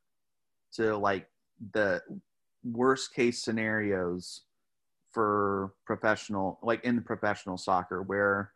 to 0.74 0.96
like 0.96 1.28
the 1.72 2.02
worst 2.64 3.14
case 3.14 3.42
scenarios 3.42 4.42
for 5.12 5.74
professional 5.86 6.58
like 6.62 6.84
in 6.84 7.00
professional 7.02 7.56
soccer 7.56 8.02
where 8.02 8.52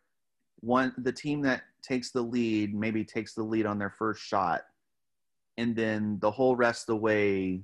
one 0.61 0.93
the 0.99 1.13
team 1.13 1.41
that 1.43 1.63
takes 1.83 2.11
the 2.11 2.21
lead 2.21 2.75
maybe 2.75 3.05
takes 3.05 3.35
the 3.35 3.43
lead 3.43 3.67
on 3.67 3.79
their 3.79 3.91
first 3.91 4.23
shot 4.23 4.63
and 5.59 5.75
then 5.75 6.19
the 6.21 6.31
whole 6.31 6.57
rest 6.57 6.83
of 6.83 6.95
the 6.95 6.97
way 6.97 7.61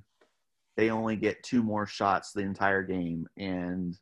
they 0.77 0.89
only 0.89 1.15
get 1.15 1.41
two 1.43 1.63
more 1.63 1.87
shots 1.87 2.31
the 2.31 2.41
entire 2.41 2.83
game. 2.83 3.27
And 3.37 3.97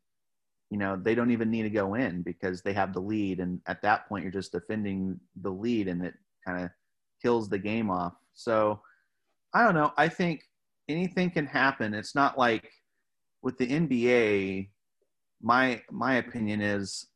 you 0.69 0.79
know 0.79 0.98
they 0.98 1.13
don't 1.13 1.31
even 1.31 1.51
need 1.51 1.62
to 1.63 1.69
go 1.69 1.93
in 1.93 2.24
because 2.24 2.62
they 2.62 2.74
have 2.74 2.93
the 2.93 3.00
lead. 3.00 3.39
And 3.39 3.62
at 3.67 3.81
that 3.83 4.10
point 4.10 4.24
you're 4.24 4.31
just 4.31 4.51
defending 4.51 5.19
the 5.41 5.51
lead 5.51 5.88
and 5.88 6.03
it 6.03 6.15
kind 6.45 6.63
of 6.65 6.72
kills 7.22 7.48
the 7.48 7.60
game 7.60 7.89
off. 7.89 8.13
So 8.33 8.81
i 9.53 9.63
don't 9.63 9.75
know 9.75 9.91
i 9.98 10.07
think 10.07 10.43
anything 10.88 11.29
can 11.29 11.45
happen. 11.45 11.93
It's 11.93 12.15
not 12.15 12.38
like 12.38 12.72
with 13.41 13.57
the 13.57 13.67
NBA. 13.67 14.69
My 15.41 15.81
my 15.91 16.15
opinion 16.15 16.62
is 16.62 17.07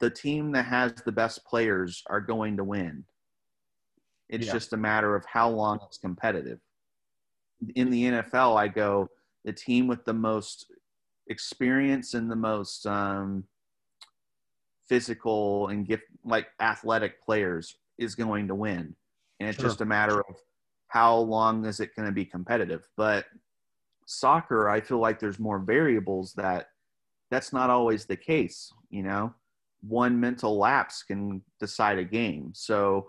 the 0.00 0.10
team 0.10 0.52
that 0.52 0.64
has 0.64 0.92
the 1.04 1.12
best 1.12 1.44
players 1.44 2.02
are 2.08 2.20
going 2.20 2.56
to 2.56 2.64
win. 2.64 3.04
It's 4.28 4.46
yeah. 4.46 4.52
just 4.52 4.72
a 4.72 4.76
matter 4.76 5.14
of 5.14 5.24
how 5.26 5.48
long 5.48 5.80
it's 5.86 5.98
competitive. 5.98 6.58
In 7.74 7.90
the 7.90 8.04
NFL, 8.04 8.56
I 8.56 8.68
go 8.68 9.08
the 9.44 9.52
team 9.52 9.86
with 9.86 10.04
the 10.04 10.12
most 10.12 10.66
experience 11.28 12.14
and 12.14 12.30
the 12.30 12.36
most 12.36 12.86
um, 12.86 13.44
physical 14.88 15.68
and 15.68 15.86
gift 15.86 16.04
like 16.24 16.48
athletic 16.60 17.22
players 17.24 17.76
is 17.96 18.14
going 18.14 18.48
to 18.48 18.54
win, 18.54 18.94
and 19.40 19.48
it's 19.48 19.58
sure. 19.58 19.68
just 19.68 19.80
a 19.80 19.86
matter 19.86 20.20
of 20.20 20.36
how 20.88 21.16
long 21.16 21.64
is 21.64 21.80
it 21.80 21.94
going 21.94 22.06
to 22.06 22.12
be 22.12 22.24
competitive? 22.24 22.88
But 22.96 23.26
soccer, 24.06 24.68
I 24.68 24.80
feel 24.80 24.98
like 24.98 25.18
there's 25.18 25.38
more 25.38 25.58
variables 25.58 26.32
that 26.34 26.68
that's 27.30 27.52
not 27.52 27.70
always 27.70 28.06
the 28.06 28.16
case. 28.16 28.72
You 28.90 29.02
know, 29.02 29.34
one 29.86 30.18
mental 30.18 30.58
lapse 30.58 31.02
can 31.02 31.42
decide 31.60 31.98
a 31.98 32.04
game. 32.04 32.52
So 32.54 33.08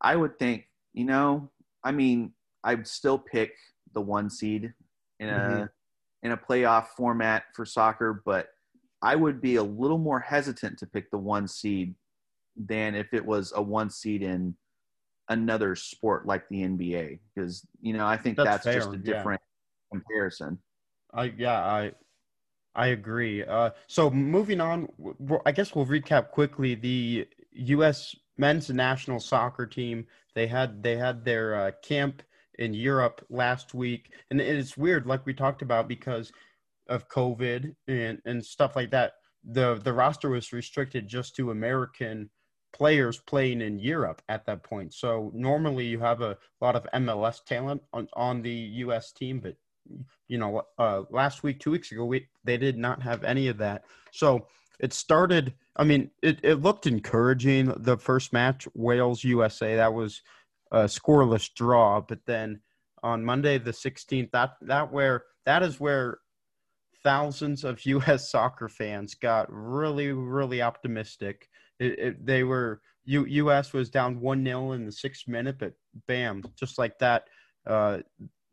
I 0.00 0.16
would 0.16 0.38
think, 0.38 0.64
you 0.94 1.04
know, 1.04 1.50
I 1.84 1.92
mean, 1.92 2.32
I'd 2.64 2.86
still 2.86 3.18
pick 3.18 3.52
the 3.92 4.00
one 4.00 4.30
seed 4.30 4.72
in 5.18 5.28
a 5.28 5.32
mm-hmm. 5.32 5.64
in 6.22 6.32
a 6.32 6.36
playoff 6.36 6.88
format 6.96 7.44
for 7.54 7.64
soccer, 7.64 8.22
but 8.24 8.48
I 9.02 9.16
would 9.16 9.40
be 9.40 9.56
a 9.56 9.62
little 9.62 9.98
more 9.98 10.20
hesitant 10.20 10.78
to 10.78 10.86
pick 10.86 11.10
the 11.10 11.18
one 11.18 11.48
seed 11.48 11.94
than 12.56 12.94
if 12.94 13.12
it 13.14 13.24
was 13.24 13.52
a 13.54 13.62
one 13.62 13.90
seed 13.90 14.22
in 14.22 14.54
another 15.30 15.76
sport 15.76 16.26
like 16.26 16.46
the 16.48 16.62
NBA 16.62 17.20
because 17.34 17.66
you 17.80 17.94
know 17.94 18.06
I 18.06 18.16
think 18.16 18.36
that's, 18.36 18.64
that's 18.64 18.76
just 18.76 18.92
a 18.92 18.98
different 18.98 19.40
yeah. 19.40 19.98
comparison. 19.98 20.58
I 21.14 21.32
yeah 21.36 21.58
I 21.58 21.92
I 22.74 22.88
agree. 22.88 23.44
Uh, 23.44 23.70
so 23.86 24.10
moving 24.10 24.60
on, 24.60 24.88
I 25.44 25.52
guess 25.52 25.74
we'll 25.74 25.86
recap 25.86 26.30
quickly 26.30 26.74
the 26.74 27.26
U.S. 27.52 28.14
men's 28.38 28.70
national 28.70 29.20
soccer 29.20 29.66
team. 29.66 30.06
They 30.34 30.46
had 30.46 30.82
they 30.82 30.96
had 30.96 31.24
their 31.24 31.54
uh, 31.54 31.70
camp 31.82 32.22
in 32.58 32.74
Europe 32.74 33.24
last 33.30 33.74
week, 33.74 34.12
and 34.30 34.40
it's 34.40 34.76
weird, 34.76 35.06
like 35.06 35.26
we 35.26 35.34
talked 35.34 35.62
about, 35.62 35.88
because 35.88 36.32
of 36.88 37.08
COVID 37.08 37.74
and 37.88 38.20
and 38.24 38.44
stuff 38.44 38.76
like 38.76 38.90
that. 38.90 39.12
The 39.44 39.80
the 39.82 39.92
roster 39.92 40.30
was 40.30 40.52
restricted 40.52 41.08
just 41.08 41.34
to 41.36 41.50
American 41.50 42.30
players 42.72 43.18
playing 43.18 43.60
in 43.60 43.78
Europe 43.78 44.22
at 44.28 44.46
that 44.46 44.62
point. 44.62 44.94
So 44.94 45.30
normally 45.34 45.86
you 45.86 45.98
have 46.00 46.20
a 46.22 46.36
lot 46.60 46.76
of 46.76 46.86
MLS 46.94 47.44
talent 47.44 47.82
on, 47.92 48.08
on 48.14 48.42
the 48.42 48.50
US 48.52 49.12
team, 49.12 49.40
but 49.40 49.56
you 50.28 50.38
know, 50.38 50.62
uh, 50.78 51.02
last 51.10 51.42
week, 51.42 51.58
two 51.58 51.72
weeks 51.72 51.90
ago, 51.90 52.04
we, 52.04 52.28
they 52.44 52.56
did 52.56 52.78
not 52.78 53.02
have 53.02 53.24
any 53.24 53.48
of 53.48 53.58
that. 53.58 53.84
So 54.12 54.46
it 54.78 54.92
started. 54.92 55.54
I 55.76 55.84
mean, 55.84 56.10
it, 56.22 56.38
it 56.42 56.62
looked 56.62 56.86
encouraging. 56.86 57.72
The 57.76 57.96
first 57.96 58.32
match, 58.32 58.68
Wales 58.74 59.24
USA, 59.24 59.76
that 59.76 59.92
was 59.92 60.22
a 60.70 60.84
scoreless 60.84 61.52
draw. 61.54 62.00
But 62.00 62.20
then 62.26 62.60
on 63.02 63.24
Monday 63.24 63.58
the 63.58 63.72
16th, 63.72 64.30
that 64.32 64.52
that 64.62 64.92
where 64.92 65.24
that 65.44 65.62
is 65.62 65.80
where 65.80 66.18
thousands 67.02 67.64
of 67.64 67.84
U.S. 67.86 68.30
soccer 68.30 68.68
fans 68.68 69.14
got 69.14 69.46
really, 69.50 70.12
really 70.12 70.62
optimistic 70.62 71.48
it, 71.80 71.98
it, 71.98 72.26
they 72.26 72.44
were 72.44 72.80
U, 73.04 73.24
U.S. 73.24 73.72
was 73.72 73.90
down 73.90 74.20
one 74.20 74.44
0 74.44 74.72
in 74.72 74.86
the 74.86 74.92
sixth 74.92 75.26
minute, 75.26 75.58
but 75.58 75.72
bam, 76.06 76.44
just 76.54 76.78
like 76.78 76.98
that, 77.00 77.24
uh, 77.66 77.98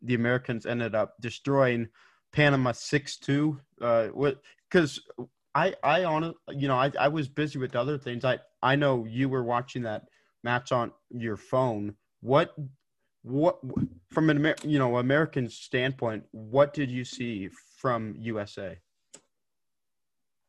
the 0.02 0.14
Americans 0.14 0.66
ended 0.66 0.94
up 0.94 1.14
destroying 1.20 1.88
Panama 2.32 2.72
six 2.72 3.18
two. 3.18 3.60
Uh, 3.80 4.08
because 4.68 5.00
I 5.54 5.74
I 5.82 6.04
on 6.04 6.34
you 6.50 6.68
know 6.68 6.76
I 6.76 6.90
I 6.98 7.08
was 7.08 7.28
busy 7.28 7.58
with 7.58 7.76
other 7.76 7.98
things. 7.98 8.24
I 8.24 8.38
I 8.62 8.76
know 8.76 9.04
you 9.04 9.28
were 9.28 9.44
watching 9.44 9.82
that 9.82 10.08
match 10.42 10.72
on 10.72 10.92
your 11.10 11.36
phone. 11.36 11.94
What 12.20 12.54
what 13.22 13.58
from 14.10 14.30
an 14.30 14.54
you 14.62 14.78
know 14.78 14.98
American 14.98 15.48
standpoint, 15.48 16.24
what 16.32 16.74
did 16.74 16.90
you 16.90 17.04
see 17.04 17.48
from 17.76 18.14
USA? 18.18 18.78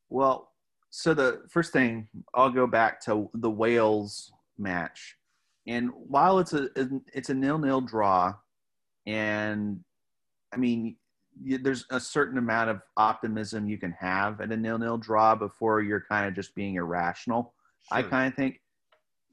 Well, 0.09 0.48
so 0.89 1.13
the 1.13 1.43
first 1.49 1.71
thing 1.71 2.07
I'll 2.33 2.49
go 2.49 2.67
back 2.67 3.01
to 3.01 3.29
the 3.33 3.49
Wales 3.49 4.31
match, 4.57 5.15
and 5.67 5.91
while 5.93 6.39
it's 6.39 6.53
a 6.53 6.69
it's 7.13 7.29
a 7.29 7.33
nil 7.33 7.57
nil 7.57 7.81
draw, 7.81 8.33
and 9.05 9.83
I 10.53 10.57
mean 10.57 10.95
there's 11.41 11.85
a 11.89 11.99
certain 11.99 12.37
amount 12.37 12.69
of 12.69 12.81
optimism 12.97 13.69
you 13.69 13.77
can 13.77 13.91
have 13.93 14.41
at 14.41 14.51
a 14.51 14.57
nil 14.57 14.77
nil 14.77 14.97
draw 14.97 15.35
before 15.35 15.81
you're 15.81 16.03
kind 16.09 16.27
of 16.27 16.33
just 16.33 16.55
being 16.55 16.75
irrational. 16.75 17.53
Sure. 17.87 17.97
I 17.97 18.03
kind 18.03 18.27
of 18.31 18.35
think. 18.35 18.59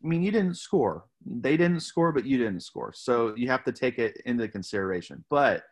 I 0.04 0.08
mean, 0.08 0.22
you 0.22 0.30
didn't 0.30 0.56
score. 0.56 1.06
They 1.25 1.56
didn't 1.56 1.80
score, 1.80 2.12
but 2.12 2.26
you 2.26 2.36
didn't 2.36 2.60
score. 2.60 2.92
So 2.94 3.34
you 3.34 3.48
have 3.48 3.64
to 3.64 3.72
take 3.72 3.98
it 3.98 4.20
into 4.26 4.46
consideration. 4.46 5.25
But 5.30 5.64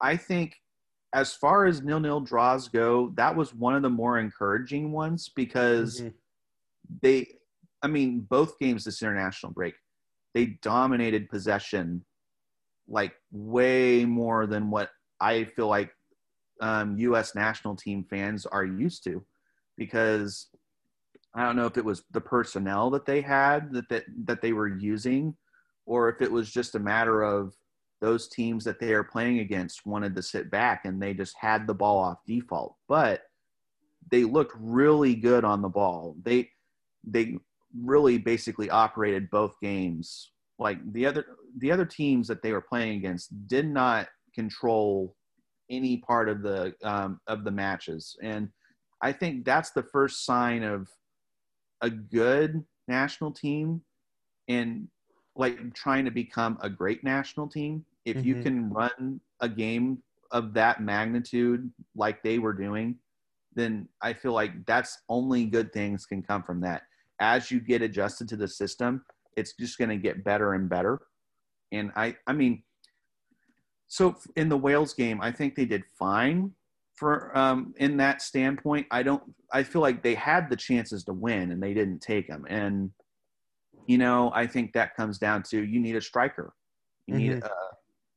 I 0.00 0.16
think 0.16 0.54
as 1.12 1.32
far 1.32 1.66
as 1.66 1.82
nil 1.82 2.00
nil 2.00 2.20
draws 2.20 2.68
go, 2.68 3.12
that 3.16 3.34
was 3.34 3.54
one 3.54 3.74
of 3.74 3.82
the 3.82 3.88
more 3.88 4.18
encouraging 4.18 4.92
ones 4.92 5.30
because 5.34 6.00
mm-hmm. 6.00 6.08
they, 7.02 7.26
I 7.82 7.86
mean, 7.86 8.20
both 8.20 8.58
games 8.58 8.84
this 8.84 9.02
international 9.02 9.52
break, 9.52 9.74
they 10.34 10.58
dominated 10.62 11.30
possession 11.30 12.04
like 12.88 13.12
way 13.30 14.04
more 14.04 14.46
than 14.46 14.70
what 14.70 14.90
I 15.20 15.44
feel 15.44 15.68
like 15.68 15.90
um, 16.60 16.98
U.S. 16.98 17.34
national 17.34 17.76
team 17.76 18.04
fans 18.08 18.44
are 18.46 18.64
used 18.64 19.04
to, 19.04 19.24
because 19.76 20.48
I 21.34 21.44
don't 21.44 21.56
know 21.56 21.66
if 21.66 21.76
it 21.76 21.84
was 21.84 22.02
the 22.10 22.20
personnel 22.20 22.90
that 22.90 23.06
they 23.06 23.20
had 23.20 23.72
that 23.72 23.88
that, 23.88 24.04
that 24.24 24.42
they 24.42 24.52
were 24.52 24.68
using, 24.68 25.36
or 25.86 26.08
if 26.08 26.20
it 26.20 26.30
was 26.30 26.50
just 26.50 26.74
a 26.74 26.80
matter 26.80 27.22
of 27.22 27.54
those 28.00 28.28
teams 28.28 28.64
that 28.64 28.78
they 28.80 28.92
are 28.92 29.04
playing 29.04 29.40
against 29.40 29.86
wanted 29.86 30.14
to 30.16 30.22
sit 30.22 30.50
back 30.50 30.84
and 30.84 31.00
they 31.00 31.14
just 31.14 31.36
had 31.38 31.66
the 31.66 31.74
ball 31.74 31.98
off 31.98 32.18
default. 32.26 32.76
But 32.88 33.22
they 34.10 34.24
looked 34.24 34.54
really 34.58 35.14
good 35.14 35.44
on 35.44 35.62
the 35.62 35.68
ball. 35.68 36.16
They 36.22 36.50
they 37.04 37.38
really 37.76 38.18
basically 38.18 38.70
operated 38.70 39.30
both 39.30 39.54
games. 39.60 40.32
Like 40.58 40.78
the 40.92 41.06
other 41.06 41.24
the 41.58 41.72
other 41.72 41.84
teams 41.84 42.28
that 42.28 42.42
they 42.42 42.52
were 42.52 42.60
playing 42.60 42.98
against 42.98 43.48
did 43.48 43.66
not 43.66 44.08
control 44.34 45.14
any 45.70 45.98
part 45.98 46.28
of 46.28 46.42
the 46.42 46.74
um, 46.82 47.20
of 47.26 47.44
the 47.44 47.50
matches, 47.50 48.16
and 48.22 48.48
I 49.02 49.12
think 49.12 49.44
that's 49.44 49.70
the 49.70 49.82
first 49.82 50.24
sign 50.24 50.62
of 50.62 50.88
a 51.80 51.90
good 51.90 52.64
national 52.88 53.32
team 53.32 53.82
and 54.48 54.88
like 55.38 55.72
trying 55.74 56.04
to 56.04 56.10
become 56.10 56.58
a 56.60 56.68
great 56.68 57.04
national 57.04 57.48
team. 57.48 57.84
If 58.04 58.18
mm-hmm. 58.18 58.26
you 58.26 58.42
can 58.42 58.70
run 58.70 59.20
a 59.40 59.48
game 59.48 60.02
of 60.30 60.52
that 60.54 60.82
magnitude 60.82 61.70
like 61.94 62.22
they 62.22 62.38
were 62.38 62.52
doing, 62.52 62.96
then 63.54 63.88
I 64.02 64.12
feel 64.12 64.32
like 64.32 64.66
that's 64.66 64.98
only 65.08 65.44
good 65.46 65.72
things 65.72 66.06
can 66.06 66.22
come 66.22 66.42
from 66.42 66.60
that. 66.62 66.82
As 67.20 67.50
you 67.50 67.60
get 67.60 67.82
adjusted 67.82 68.28
to 68.28 68.36
the 68.36 68.48
system, 68.48 69.04
it's 69.36 69.54
just 69.54 69.78
going 69.78 69.90
to 69.90 69.96
get 69.96 70.24
better 70.24 70.54
and 70.54 70.68
better. 70.68 71.00
And 71.72 71.92
I, 71.96 72.16
I 72.26 72.32
mean, 72.32 72.62
so 73.88 74.16
in 74.36 74.48
the 74.48 74.56
Wales 74.56 74.92
game, 74.94 75.20
I 75.20 75.32
think 75.32 75.54
they 75.54 75.64
did 75.64 75.84
fine 75.98 76.52
for 76.94 77.36
um, 77.36 77.74
in 77.78 77.96
that 77.98 78.22
standpoint. 78.22 78.86
I 78.90 79.02
don't. 79.02 79.22
I 79.52 79.62
feel 79.62 79.80
like 79.80 80.02
they 80.02 80.14
had 80.14 80.50
the 80.50 80.56
chances 80.56 81.04
to 81.04 81.12
win 81.12 81.52
and 81.52 81.62
they 81.62 81.72
didn't 81.72 82.00
take 82.00 82.28
them. 82.28 82.44
And 82.48 82.90
you 83.88 83.96
know, 83.96 84.30
I 84.34 84.46
think 84.46 84.74
that 84.74 84.94
comes 84.94 85.18
down 85.18 85.42
to 85.44 85.64
you 85.64 85.80
need 85.80 85.96
a 85.96 86.00
striker. 86.00 86.52
You 87.06 87.14
mm-hmm. 87.14 87.22
need 87.22 87.42
a, 87.42 87.50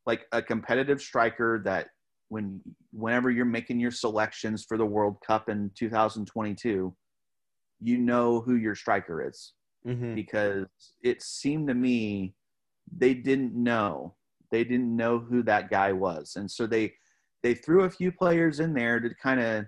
like 0.06 0.26
a 0.30 0.42
competitive 0.42 1.00
striker 1.00 1.62
that 1.64 1.88
when 2.28 2.60
whenever 2.92 3.30
you're 3.30 3.46
making 3.46 3.80
your 3.80 3.90
selections 3.90 4.64
for 4.68 4.76
the 4.76 4.84
World 4.84 5.16
Cup 5.26 5.48
in 5.48 5.70
2022, 5.74 6.94
you 7.80 7.98
know 7.98 8.40
who 8.40 8.56
your 8.56 8.74
striker 8.74 9.26
is 9.26 9.54
mm-hmm. 9.86 10.14
because 10.14 10.66
it 11.02 11.22
seemed 11.22 11.68
to 11.68 11.74
me 11.74 12.34
they 12.94 13.14
didn't 13.14 13.54
know 13.54 14.14
they 14.50 14.64
didn't 14.64 14.94
know 14.94 15.18
who 15.18 15.42
that 15.42 15.70
guy 15.70 15.90
was, 15.90 16.34
and 16.36 16.50
so 16.50 16.66
they 16.66 16.92
they 17.42 17.54
threw 17.54 17.84
a 17.84 17.90
few 17.90 18.12
players 18.12 18.60
in 18.60 18.74
there 18.74 19.00
to 19.00 19.08
kind 19.22 19.40
of 19.40 19.64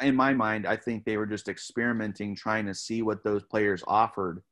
in 0.00 0.14
my 0.14 0.32
mind, 0.32 0.66
I 0.66 0.76
think 0.76 1.04
they 1.04 1.16
were 1.16 1.26
just 1.26 1.48
experimenting, 1.48 2.34
trying 2.36 2.66
to 2.66 2.74
see 2.74 3.02
what 3.02 3.24
those 3.24 3.42
players 3.42 3.82
offered. 3.86 4.42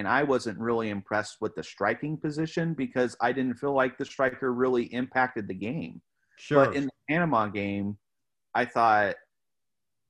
And 0.00 0.08
I 0.08 0.24
wasn't 0.24 0.58
really 0.58 0.90
impressed 0.90 1.40
with 1.40 1.54
the 1.54 1.62
striking 1.62 2.16
position 2.16 2.74
because 2.74 3.16
I 3.20 3.32
didn't 3.32 3.58
feel 3.58 3.74
like 3.74 3.96
the 3.96 4.04
striker 4.04 4.52
really 4.52 4.84
impacted 4.84 5.46
the 5.46 5.54
game. 5.54 6.00
Sure. 6.36 6.64
But 6.64 6.74
in 6.74 6.86
the 6.86 6.92
Panama 7.08 7.46
game, 7.46 7.98
I 8.54 8.64
thought, 8.64 9.16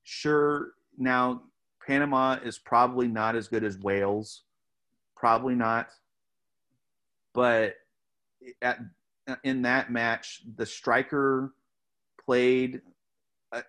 sure, 0.05 0.71
now 0.97 1.43
Panama 1.87 2.39
is 2.43 2.59
probably 2.59 3.09
not 3.09 3.37
as 3.37 3.49
good 3.49 3.65
as 3.65 3.79
Wales, 3.79 4.43
probably 5.17 5.55
not. 5.55 5.89
But 7.35 7.75
at, 8.63 8.79
in 9.45 9.63
that 9.63 9.91
match, 9.91 10.43
the 10.57 10.67
striker 10.67 11.53
played 12.25 12.81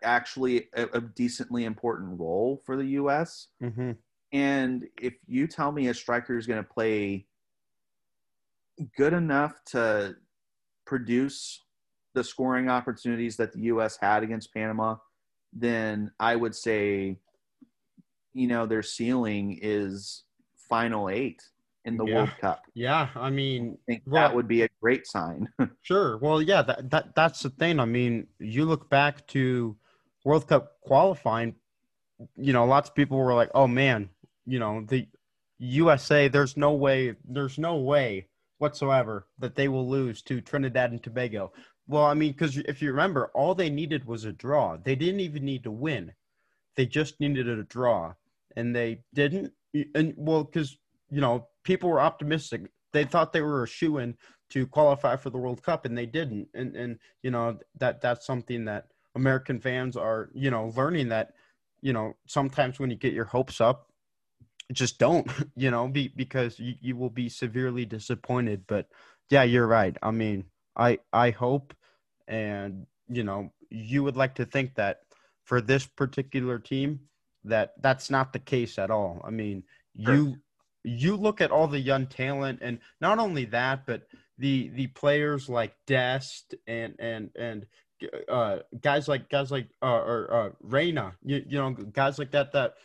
actually 0.04 0.70
a, 0.76 0.88
a, 0.94 1.02
decently 1.02 1.66
important 1.66 2.20
role 2.20 2.62
for 2.66 2.78
the 2.78 2.86
U.S. 2.86 3.48
Mm-hmm. 3.62 3.92
And 4.34 4.88
if 5.00 5.14
you 5.28 5.48
tell 5.48 5.72
me 5.72 5.88
a 5.88 5.94
striker 5.94 6.38
is 6.38 6.48
going 6.48 6.64
to 6.64 6.70
play 6.70 7.26
good 8.96 9.14
enough 9.14 9.64
to 9.66 10.16
produce 10.86 11.64
the 12.14 12.24
scoring 12.24 12.70
opportunities 12.70 13.38
that 13.38 13.54
the 13.54 13.62
U.S. 13.64 13.98
had 14.00 14.24
against 14.24 14.54
Panama, 14.54 14.98
then 15.54 16.12
I 16.20 16.36
would 16.36 16.56
say, 16.56 17.18
you 18.34 18.48
know, 18.48 18.66
their 18.66 18.84
ceiling 18.84 19.60
is 19.62 20.24
final 20.70 21.10
eight 21.10 21.42
in 21.86 21.98
the 21.98 22.06
yeah. 22.06 22.16
World 22.16 22.32
Cup. 22.40 22.64
Yeah, 22.74 23.10
I 23.16 23.30
mean, 23.30 23.78
I 23.88 23.92
think 23.92 24.04
well, 24.06 24.22
that 24.22 24.36
would 24.36 24.48
be 24.48 24.64
a 24.64 24.70
great 24.82 25.08
sign. 25.08 25.50
sure. 25.82 26.18
Well, 26.18 26.42
yeah, 26.42 26.62
that, 26.62 26.90
that 26.90 27.16
that's 27.16 27.42
the 27.42 27.50
thing. 27.50 27.80
I 27.80 27.86
mean, 27.86 28.28
you 28.40 28.66
look 28.66 28.90
back 28.90 29.26
to 29.28 29.76
World 30.24 30.48
Cup 30.48 30.80
qualifying, 30.82 31.56
you 32.38 32.54
know, 32.54 32.66
lots 32.66 32.90
of 32.90 32.96
people 32.96 33.18
were 33.18 33.34
like, 33.34 33.50
"Oh 33.54 33.68
man, 33.68 34.10
you 34.52 34.60
know, 34.60 34.84
the 34.86 35.08
USA, 35.60 36.28
there's 36.28 36.58
no 36.58 36.74
way, 36.74 37.16
there's 37.24 37.58
no 37.58 37.78
way 37.78 38.28
whatsoever 38.58 39.28
that 39.40 39.56
they 39.56 39.70
will 39.70 39.90
lose 39.90 40.22
to 40.24 40.42
Trinidad 40.42 40.92
and 40.92 41.02
Tobago." 41.02 41.54
Well, 41.88 42.04
I 42.06 42.14
mean, 42.14 42.34
because 42.34 42.58
if 42.58 42.82
you 42.82 42.90
remember, 42.92 43.32
all 43.34 43.56
they 43.56 43.70
needed 43.70 44.06
was 44.06 44.26
a 44.26 44.34
draw. 44.34 44.76
They 44.76 44.96
didn't 44.96 45.22
even 45.22 45.46
need 45.46 45.64
to 45.64 45.72
win; 45.72 46.14
they 46.76 46.86
just 46.86 47.20
needed 47.22 47.48
a 47.48 47.64
draw, 47.64 48.16
and 48.58 48.76
they 48.76 49.04
didn't. 49.14 49.54
And 49.96 50.14
well, 50.18 50.44
because 50.44 50.78
you 51.10 51.22
know, 51.22 51.48
people 51.64 51.90
were 51.90 52.02
optimistic. 52.02 52.70
They 52.92 53.06
thought 53.06 53.32
they 53.32 53.42
were 53.42 53.64
a 53.64 53.68
shoe 53.68 54.00
in 54.00 54.18
to 54.50 54.68
qualify 54.68 55.16
for 55.16 55.30
the 55.30 55.38
World 55.38 55.64
Cup, 55.64 55.86
and 55.86 55.98
they 55.98 56.06
didn't. 56.06 56.50
And 56.54 56.76
and 56.76 57.00
you 57.24 57.32
know 57.32 57.58
that 57.80 58.02
that's 58.02 58.26
something 58.26 58.66
that 58.66 58.88
American 59.16 59.62
fans 59.62 59.96
are 59.96 60.30
you 60.34 60.52
know 60.52 60.74
learning 60.76 61.08
that 61.10 61.36
you 61.82 61.94
know 61.94 62.18
sometimes 62.28 62.80
when 62.80 62.90
you 62.90 62.98
get 62.98 63.14
your 63.14 63.26
hopes 63.26 63.62
up, 63.62 63.91
just 64.72 65.00
don't 65.00 65.30
you 65.56 65.72
know 65.72 65.88
be 65.88 66.08
because 66.16 66.60
you, 66.60 66.76
you 66.82 66.96
will 66.96 67.10
be 67.10 67.30
severely 67.30 67.86
disappointed. 67.86 68.64
But 68.68 68.88
yeah, 69.30 69.44
you're 69.44 69.68
right. 69.68 69.96
I 70.02 70.12
mean, 70.12 70.46
I 70.76 71.00
I 71.14 71.32
hope, 71.32 71.74
and 72.28 72.86
you 73.08 73.24
know, 73.24 73.52
you 73.70 74.04
would 74.04 74.18
like 74.18 74.36
to 74.36 74.46
think 74.46 74.76
that 74.76 75.02
for 75.44 75.62
this 75.62 75.86
particular 75.86 76.60
team 76.60 77.02
that 77.44 77.74
that's 77.82 78.10
not 78.10 78.34
the 78.34 78.40
case 78.40 78.78
at 78.78 78.92
all. 78.92 79.22
I 79.26 79.32
mean, 79.32 79.64
you 79.94 80.38
you 80.84 81.16
look 81.16 81.42
at 81.42 81.52
all 81.52 81.68
the 81.68 81.80
young 81.80 82.08
talent, 82.08 82.60
and 82.62 82.80
not 83.00 83.20
only 83.20 83.46
that, 83.46 83.86
but 83.86 84.04
the 84.38 84.70
the 84.70 84.88
players 84.88 85.50
like 85.50 85.76
Dest 85.88 86.56
and 86.68 86.96
and 87.00 87.30
and 87.38 87.66
uh, 88.30 88.60
guys 88.80 89.08
like 89.08 89.30
guys 89.30 89.52
like 89.52 89.68
uh, 89.82 89.86
or 89.86 90.34
uh, 90.34 90.50
Reyna, 90.62 91.14
you, 91.24 91.44
you 91.48 91.58
know, 91.58 91.72
guys 91.72 92.18
like 92.20 92.32
that 92.32 92.52
that 92.54 92.76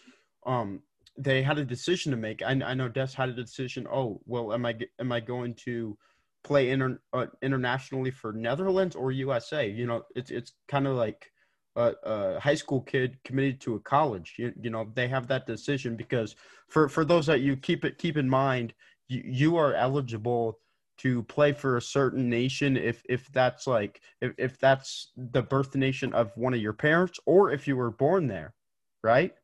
um 0.44 0.80
they 1.18 1.42
had 1.42 1.58
a 1.58 1.64
decision 1.64 2.10
to 2.12 2.16
make. 2.16 2.42
I, 2.42 2.50
I 2.64 2.74
know 2.74 2.88
Dest 2.88 3.14
had 3.14 3.28
a 3.28 3.34
decision. 3.34 3.86
Oh 3.90 4.20
well, 4.26 4.52
am 4.52 4.66
I 4.66 4.76
am 5.00 5.12
I 5.12 5.20
going 5.20 5.54
to 5.64 5.96
play 6.44 6.70
inter, 6.70 7.00
uh, 7.12 7.26
internationally 7.42 8.10
for 8.10 8.32
Netherlands 8.32 8.96
or 8.96 9.12
USA? 9.12 9.68
You 9.68 9.86
know, 9.86 10.02
it's 10.14 10.30
it's 10.30 10.52
kind 10.68 10.86
of 10.86 10.96
like 10.96 11.30
a, 11.76 11.94
a, 12.04 12.40
high 12.40 12.54
school 12.54 12.80
kid 12.80 13.18
committed 13.24 13.60
to 13.62 13.74
a 13.74 13.80
college. 13.80 14.34
You, 14.38 14.52
you 14.60 14.70
know, 14.70 14.90
they 14.94 15.08
have 15.08 15.26
that 15.28 15.46
decision 15.46 15.96
because 15.96 16.34
for, 16.68 16.88
for 16.88 17.04
those 17.04 17.26
that 17.26 17.40
you 17.40 17.56
keep 17.56 17.84
it 17.84 17.98
keep 17.98 18.16
in 18.16 18.28
mind, 18.28 18.74
you, 19.08 19.22
you 19.24 19.56
are 19.56 19.74
eligible 19.74 20.58
to 20.98 21.22
play 21.24 21.52
for 21.52 21.76
a 21.76 21.82
certain 21.82 22.30
nation 22.30 22.76
if 22.76 23.02
if 23.08 23.30
that's 23.32 23.66
like 23.66 24.00
if, 24.20 24.32
if 24.38 24.58
that's 24.58 25.12
the 25.16 25.42
birth 25.42 25.74
nation 25.74 26.12
of 26.14 26.32
one 26.36 26.54
of 26.54 26.60
your 26.60 26.72
parents 26.72 27.20
or 27.26 27.50
if 27.50 27.68
you 27.68 27.76
were 27.76 27.90
born 27.90 28.28
there, 28.28 28.54
right? 29.02 29.34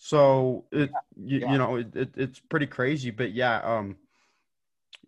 So 0.00 0.64
it 0.70 0.90
you, 1.16 1.40
yeah. 1.40 1.52
you 1.52 1.58
know 1.58 1.76
it, 1.76 1.94
it, 1.94 2.10
it's 2.16 2.38
pretty 2.38 2.66
crazy, 2.66 3.10
but 3.10 3.32
yeah, 3.32 3.58
um, 3.64 3.96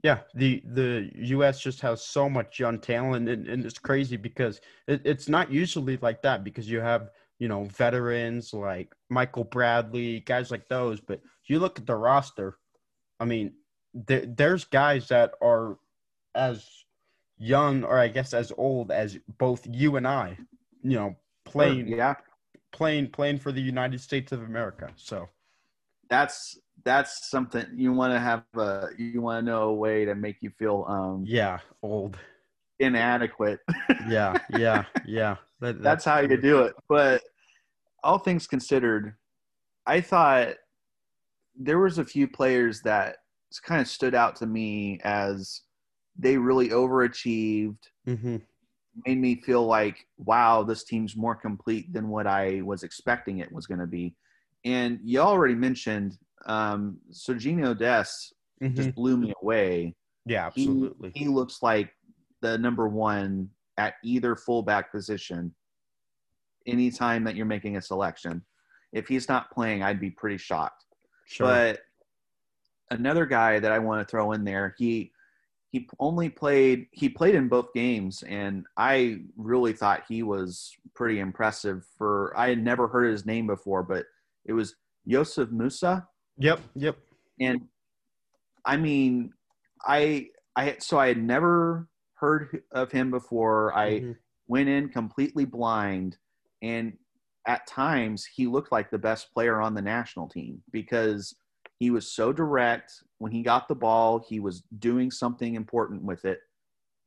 yeah, 0.03 0.19
the 0.35 0.61
the 0.65 1.09
U.S. 1.15 1.61
just 1.61 1.81
has 1.83 2.03
so 2.03 2.29
much 2.29 2.59
young 2.59 2.81
talent, 2.81 3.29
and, 3.29 3.47
and 3.47 3.65
it's 3.65 3.79
crazy 3.79 4.17
because 4.17 4.61
it, 4.89 5.01
it's 5.05 5.29
not 5.29 5.53
usually 5.53 5.97
like 5.99 6.23
that 6.23 6.43
because 6.43 6.69
you 6.69 6.81
have 6.81 7.11
you 7.39 7.47
know 7.47 7.65
veterans 7.65 8.53
like 8.53 8.93
Michael 9.09 9.45
Bradley, 9.45 10.21
guys 10.21 10.51
like 10.51 10.69
those. 10.69 11.01
But 11.01 11.21
you 11.47 11.61
look 11.61 11.79
at 11.79 11.87
the 11.87 11.95
roster, 11.95 12.59
I 13.21 13.27
mean, 13.27 13.53
there, 13.95 14.27
there's 14.27 14.65
guys 14.65 15.07
that 15.09 15.35
are 15.41 15.79
as 16.35 16.69
young 17.39 17.85
or 17.85 17.97
I 17.97 18.09
guess 18.09 18.35
as 18.35 18.53
old 18.57 18.91
as 18.91 19.19
both 19.39 19.69
you 19.71 19.95
and 19.95 20.09
I, 20.09 20.37
you 20.83 20.97
know, 20.97 21.17
playing 21.45 21.87
yeah 21.87 22.17
playing 22.73 23.11
playing 23.11 23.39
for 23.39 23.53
the 23.53 23.61
United 23.61 24.01
States 24.01 24.33
of 24.33 24.43
America. 24.43 24.91
So 24.97 25.29
that's 26.09 26.59
that's 26.85 27.31
something 27.31 27.67
you 27.75 27.93
want 27.93 28.13
to 28.13 28.21
have 28.21 28.45
a 28.57 28.89
you 28.99 29.21
want 29.21 29.45
to 29.45 29.51
know 29.51 29.63
a 29.65 29.75
way 29.75 30.05
to 30.05 30.15
make 30.15 30.37
you 30.41 30.51
feel 30.59 30.85
um 30.89 31.25
yeah 31.27 31.59
old. 31.83 32.19
inadequate. 32.79 33.61
Yeah 34.09 34.37
yeah 34.51 34.85
yeah. 35.07 35.37
That, 35.61 35.83
that's, 35.83 36.05
that's 36.05 36.05
how 36.05 36.21
you 36.21 36.41
do 36.41 36.61
it. 36.61 36.75
But 36.89 37.23
all 38.03 38.19
things 38.19 38.47
considered 38.47 39.15
i 39.87 40.01
thought 40.01 40.55
there 41.55 41.79
was 41.79 41.99
a 41.99 42.05
few 42.05 42.27
players 42.27 42.81
that 42.81 43.17
kind 43.59 43.81
of 43.81 43.89
stood 43.89 44.15
out 44.15 44.37
to 44.37 44.47
me 44.47 44.99
as 45.05 45.63
they 46.19 46.37
really 46.37 46.69
overachieved. 46.71 47.79
Mm-hmm. 48.07 48.37
Made 49.07 49.19
me 49.19 49.37
feel 49.37 49.65
like, 49.67 50.07
wow, 50.19 50.63
this 50.63 50.85
team's 50.85 51.17
more 51.17 51.35
complete 51.35 51.93
than 51.93 52.09
what 52.09 52.27
I 52.27 52.61
was 52.63 52.83
expecting 52.83 53.39
it 53.39 53.51
was 53.53 53.67
going 53.67 53.81
to 53.81 53.87
be. 53.87 54.15
And 54.65 54.99
you 55.03 55.21
already 55.21 55.55
mentioned 55.55 56.19
um, 56.47 56.99
Sergiño 57.13 57.79
Dest 57.79 58.35
Mhm. 58.63 58.75
just 58.75 58.95
blew 58.95 59.17
me 59.17 59.33
away. 59.43 59.95
Yeah, 60.27 60.51
He- 60.55 60.65
absolutely. 60.65 61.13
He, 61.15 61.29
looks 61.29 61.63
like 61.63 61.95
the 62.41 62.59
number 62.59 62.89
one 62.89 63.51
at 63.79 63.95
either 64.03 64.37
fullback 64.37 64.91
position. 64.93 65.55
Anytime 66.67 67.25
that 67.25 67.37
you're 67.37 67.47
making 67.47 67.77
a 67.77 67.83
selection, 67.83 68.45
if 68.93 69.09
he's 69.09 69.29
not 69.29 69.51
playing, 69.51 69.83
I'd 69.83 70.01
be 70.01 70.11
pretty 70.11 70.37
shocked. 70.37 70.85
Sure. 71.27 71.47
But 71.47 71.81
another 72.91 73.25
guy 73.25 73.59
that 73.61 73.73
I 73.73 73.79
want 73.79 74.07
to 74.07 74.11
throw 74.11 74.33
in 74.33 74.45
there, 74.45 74.75
he 74.79 75.13
he 75.71 75.89
only 76.01 76.29
played 76.29 76.89
he 76.91 77.09
played 77.09 77.35
in 77.35 77.49
both 77.49 77.73
games, 77.73 78.23
and 78.25 78.67
I 78.77 79.23
really 79.37 79.73
thought 79.73 80.05
he 80.09 80.23
was 80.23 80.75
pretty 80.95 81.21
impressive. 81.21 81.87
For 81.97 82.37
I 82.37 82.49
had 82.49 82.63
never 82.63 82.89
heard 82.89 83.11
his 83.11 83.25
name 83.25 83.47
before, 83.47 83.83
but 83.83 84.07
it 84.45 84.53
was 84.53 84.75
Yosef 85.05 85.49
Musah, 85.51 86.07
yep. 86.39 86.61
Yep. 86.75 86.97
and 87.39 87.61
I 88.65 88.77
mean, 88.77 89.33
I 89.85 90.29
I 90.57 90.77
so 90.81 90.99
I 90.99 91.09
had 91.09 91.23
never 91.23 91.89
heard 92.15 92.63
of 92.73 92.91
him 92.91 93.11
before. 93.11 93.75
I 93.75 94.01
Mhm. 94.01 94.17
went 94.49 94.69
in 94.69 94.89
completely 94.89 95.45
blind 95.45 96.19
and 96.61 96.99
at 97.47 97.67
times 97.67 98.27
he 98.27 98.47
looked 98.47 98.71
like 98.73 98.91
the 98.91 98.99
best 98.99 99.33
player 99.33 99.61
on 99.63 99.75
the 99.75 99.81
national 99.81 100.29
team 100.29 100.63
because 100.73 101.35
he 101.81 101.91
was 101.91 102.13
so 102.13 102.33
direct. 102.33 103.03
When 103.19 103.33
he 103.33 103.43
got 103.43 103.67
the 103.67 103.75
ball 103.75 104.19
he 104.21 104.39
was 104.39 104.63
doing 104.79 105.11
something 105.11 105.57
important 105.57 106.03
with 106.05 106.25
it. 106.25 106.41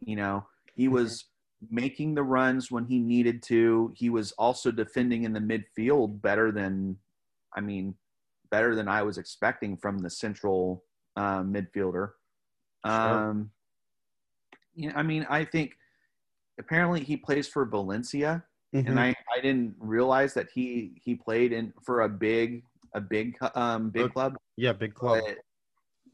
You 0.02 0.18
know 0.18 0.46
he 0.76 0.90
was 0.90 1.26
making 1.70 2.14
the 2.16 2.24
runs 2.24 2.70
when 2.70 2.84
he 2.86 3.00
needed 3.00 3.42
to. 3.44 3.94
He 3.96 4.10
was 4.10 4.34
also 4.34 4.70
defending 4.72 5.24
in 5.24 5.32
the 5.32 5.40
midfield 5.40 6.22
better 6.22 6.52
than 6.52 6.98
i 7.56 7.62
mean 7.62 7.96
better 8.50 8.76
than 8.76 8.88
i 8.88 9.02
was 9.04 9.18
expecting 9.18 9.78
from 9.78 10.00
the 10.00 10.10
central 10.10 10.84
uh, 11.16 11.42
midfielder. 11.44 12.10
Um 12.84 13.52
you 14.76 14.90
know, 14.90 14.96
i 14.96 15.04
mean 15.04 15.26
i 15.30 15.46
think 15.46 15.76
apparently 16.60 17.02
he 17.04 17.16
plays 17.16 17.48
for 17.48 17.64
valencia 17.66 18.44
Mhm. 18.74 18.88
and 18.88 19.00
I, 19.00 19.16
I 19.36 19.40
didn't 19.40 19.76
realize 19.78 20.34
that 20.34 20.48
he 20.52 21.00
he 21.06 21.14
played 21.14 21.54
in 21.54 21.74
for 21.86 22.02
a 22.02 22.10
big 22.10 22.64
a 22.94 23.02
big 23.02 23.38
um 23.56 23.90
big 23.90 24.04
Okay. 24.04 24.14
club. 24.14 24.36
yeah, 24.58 24.74
big 24.74 24.94
club. 24.94 25.20
But 25.26 25.38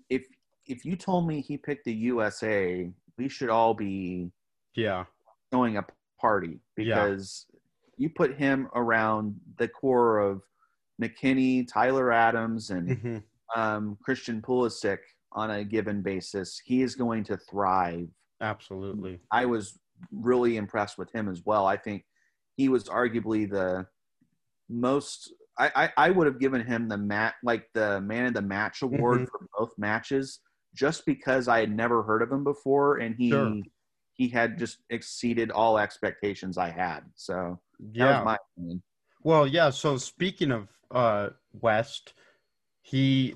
if 0.09 0.25
if 0.65 0.85
you 0.85 0.95
told 0.95 1.27
me 1.27 1.41
he 1.41 1.57
picked 1.57 1.85
the 1.85 1.93
USA, 1.93 2.89
we 3.17 3.27
should 3.27 3.49
all 3.49 3.73
be 3.73 4.31
Yeah. 4.75 5.05
throwing 5.51 5.77
a 5.77 5.85
party 6.19 6.59
Yeah. 6.77 6.95
because 6.95 7.47
you 7.97 8.09
put 8.09 8.37
him 8.37 8.69
around 8.75 9.39
the 9.57 9.67
core 9.67 10.19
of 10.19 10.41
McKennie, 11.01 11.67
Tyler 11.67 12.11
Adams, 12.11 12.69
and 12.69 12.97
hmm 12.97 13.17
um, 13.55 13.97
Christian 14.03 14.43
Pulisic 14.43 14.99
on 15.31 15.49
a 15.49 15.63
given 15.63 16.03
basis. 16.03 16.61
He 16.63 16.83
is 16.83 16.95
going 16.95 17.23
to 17.25 17.37
thrive 17.37 18.07
Absolutely. 18.41 19.19
I 19.31 19.45
was 19.45 19.79
really 20.11 20.55
impressed 20.57 20.97
with 20.99 21.11
him 21.11 21.27
as 21.27 21.43
well. 21.45 21.65
I 21.65 21.75
think 21.75 22.05
he 22.57 22.69
was 22.69 22.85
arguably 22.85 23.49
the 23.49 23.87
most. 24.69 25.33
I, 25.59 25.71
I, 25.75 25.89
I 25.97 26.09
would 26.09 26.25
have 26.25 26.39
given 26.39 26.65
him 26.65 26.87
the 26.87 26.97
mat 26.97 27.35
like 27.43 27.67
the 27.73 27.99
man 28.01 28.25
of 28.27 28.33
the 28.33 28.41
match 28.41 28.81
award 28.81 29.21
Mhm. 29.21 29.27
for 29.29 29.39
both 29.57 29.77
matches 29.77 30.39
just 30.73 31.05
because 31.05 31.47
I 31.47 31.59
had 31.59 31.75
never 31.75 32.01
heard 32.03 32.21
of 32.21 32.31
him 32.31 32.43
before 32.43 32.97
and 32.97 33.15
he 33.15 33.29
Sure. 33.29 33.53
he 34.13 34.27
had 34.29 34.57
just 34.57 34.79
exceeded 34.89 35.51
all 35.51 35.77
expectations 35.77 36.57
I 36.57 36.69
had. 36.69 37.01
So 37.15 37.59
that 37.79 37.87
Yeah. 37.93 38.17
was 38.19 38.25
my 38.25 38.37
opinion. 38.57 38.83
Well, 39.23 39.45
yeah. 39.47 39.69
So 39.69 39.97
speaking 39.97 40.51
of 40.51 40.67
uh, 40.91 41.29
West, 41.61 42.13
he, 42.81 43.35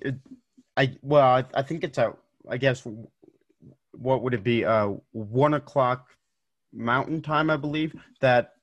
I 0.77 0.97
well, 1.01 1.25
I, 1.25 1.45
I 1.53 1.61
think 1.61 1.83
it's 1.83 1.97
at 1.97 2.17
I 2.49 2.57
guess 2.57 2.85
what 3.91 4.23
would 4.23 4.33
it 4.33 4.43
be? 4.43 4.65
Uh, 4.65 4.93
one 5.11 5.53
o'clock 5.55 6.09
Mountain 6.73 7.21
Time, 7.21 7.49
I 7.49 7.57
believe. 7.57 7.95
That 8.21 8.53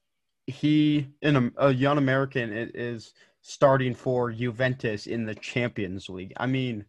he, 0.47 1.07
in 1.23 1.37
a, 1.37 1.51
a 1.69 1.71
young 1.73 1.99
American, 1.99 2.53
i- 2.53 2.71
is 2.75 3.15
starting 3.43 3.95
for 3.95 4.31
Juventus 4.31 5.07
in 5.07 5.25
the 5.25 5.35
Champions 5.35 6.09
League. 6.09 6.33
I 6.37 6.47
mean, 6.47 6.85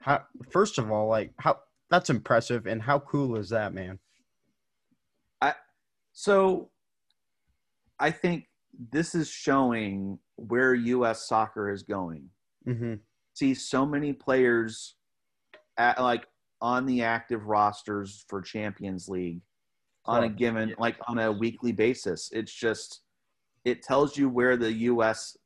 how, 0.00 0.22
first 0.50 0.78
of 0.78 0.90
all, 0.90 1.08
like 1.08 1.32
how 1.38 1.60
that's 1.90 2.10
impressive, 2.10 2.66
and 2.66 2.82
how 2.82 2.98
cool 3.00 3.36
is 3.36 3.48
that, 3.50 3.72
man? 3.72 3.98
I 5.40 5.54
so 6.12 6.70
I 7.98 8.10
think 8.10 8.48
this 8.92 9.14
is 9.14 9.28
showing 9.28 10.18
where 10.36 10.74
US 10.74 11.26
soccer 11.26 11.70
is 11.70 11.82
going. 11.82 12.28
hmm 12.64 12.94
see 13.38 13.54
so 13.54 13.86
many 13.86 14.12
players 14.12 14.96
at 15.76 16.00
like 16.00 16.26
on 16.60 16.86
the 16.86 17.02
active 17.02 17.46
rosters 17.46 18.24
for 18.28 18.42
Champions 18.42 19.08
League 19.08 19.40
on 20.04 20.24
a 20.24 20.28
given 20.28 20.74
like 20.78 20.96
on 21.06 21.18
a 21.18 21.30
weekly 21.30 21.70
basis. 21.70 22.30
It's 22.32 22.52
just 22.52 23.02
it 23.64 23.82
tells 23.82 24.16
you 24.16 24.28
where 24.28 24.56
the 24.56 24.72
US 24.72 25.36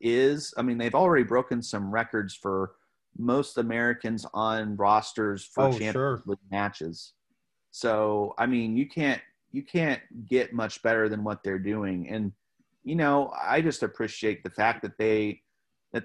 is. 0.00 0.54
I 0.56 0.62
mean, 0.62 0.78
they've 0.78 0.94
already 0.94 1.24
broken 1.24 1.62
some 1.62 1.90
records 1.90 2.34
for 2.34 2.72
most 3.18 3.58
Americans 3.58 4.24
on 4.32 4.76
rosters 4.76 5.44
for 5.44 5.64
Oh, 5.64 5.70
Champions 5.72 5.92
sure. 5.92 6.22
League 6.26 6.38
matches. 6.50 7.12
So, 7.70 8.34
I 8.38 8.46
mean, 8.46 8.76
you 8.76 8.88
can't 8.88 9.20
you 9.52 9.62
can't 9.64 10.00
get 10.28 10.52
much 10.52 10.80
better 10.82 11.08
than 11.08 11.24
what 11.24 11.42
they're 11.42 11.58
doing 11.58 12.08
and 12.08 12.32
you 12.82 12.94
know, 12.96 13.30
I 13.38 13.60
just 13.60 13.82
appreciate 13.82 14.42
the 14.42 14.50
fact 14.50 14.82
that 14.82 14.96
they 14.96 15.42
that 15.92 16.04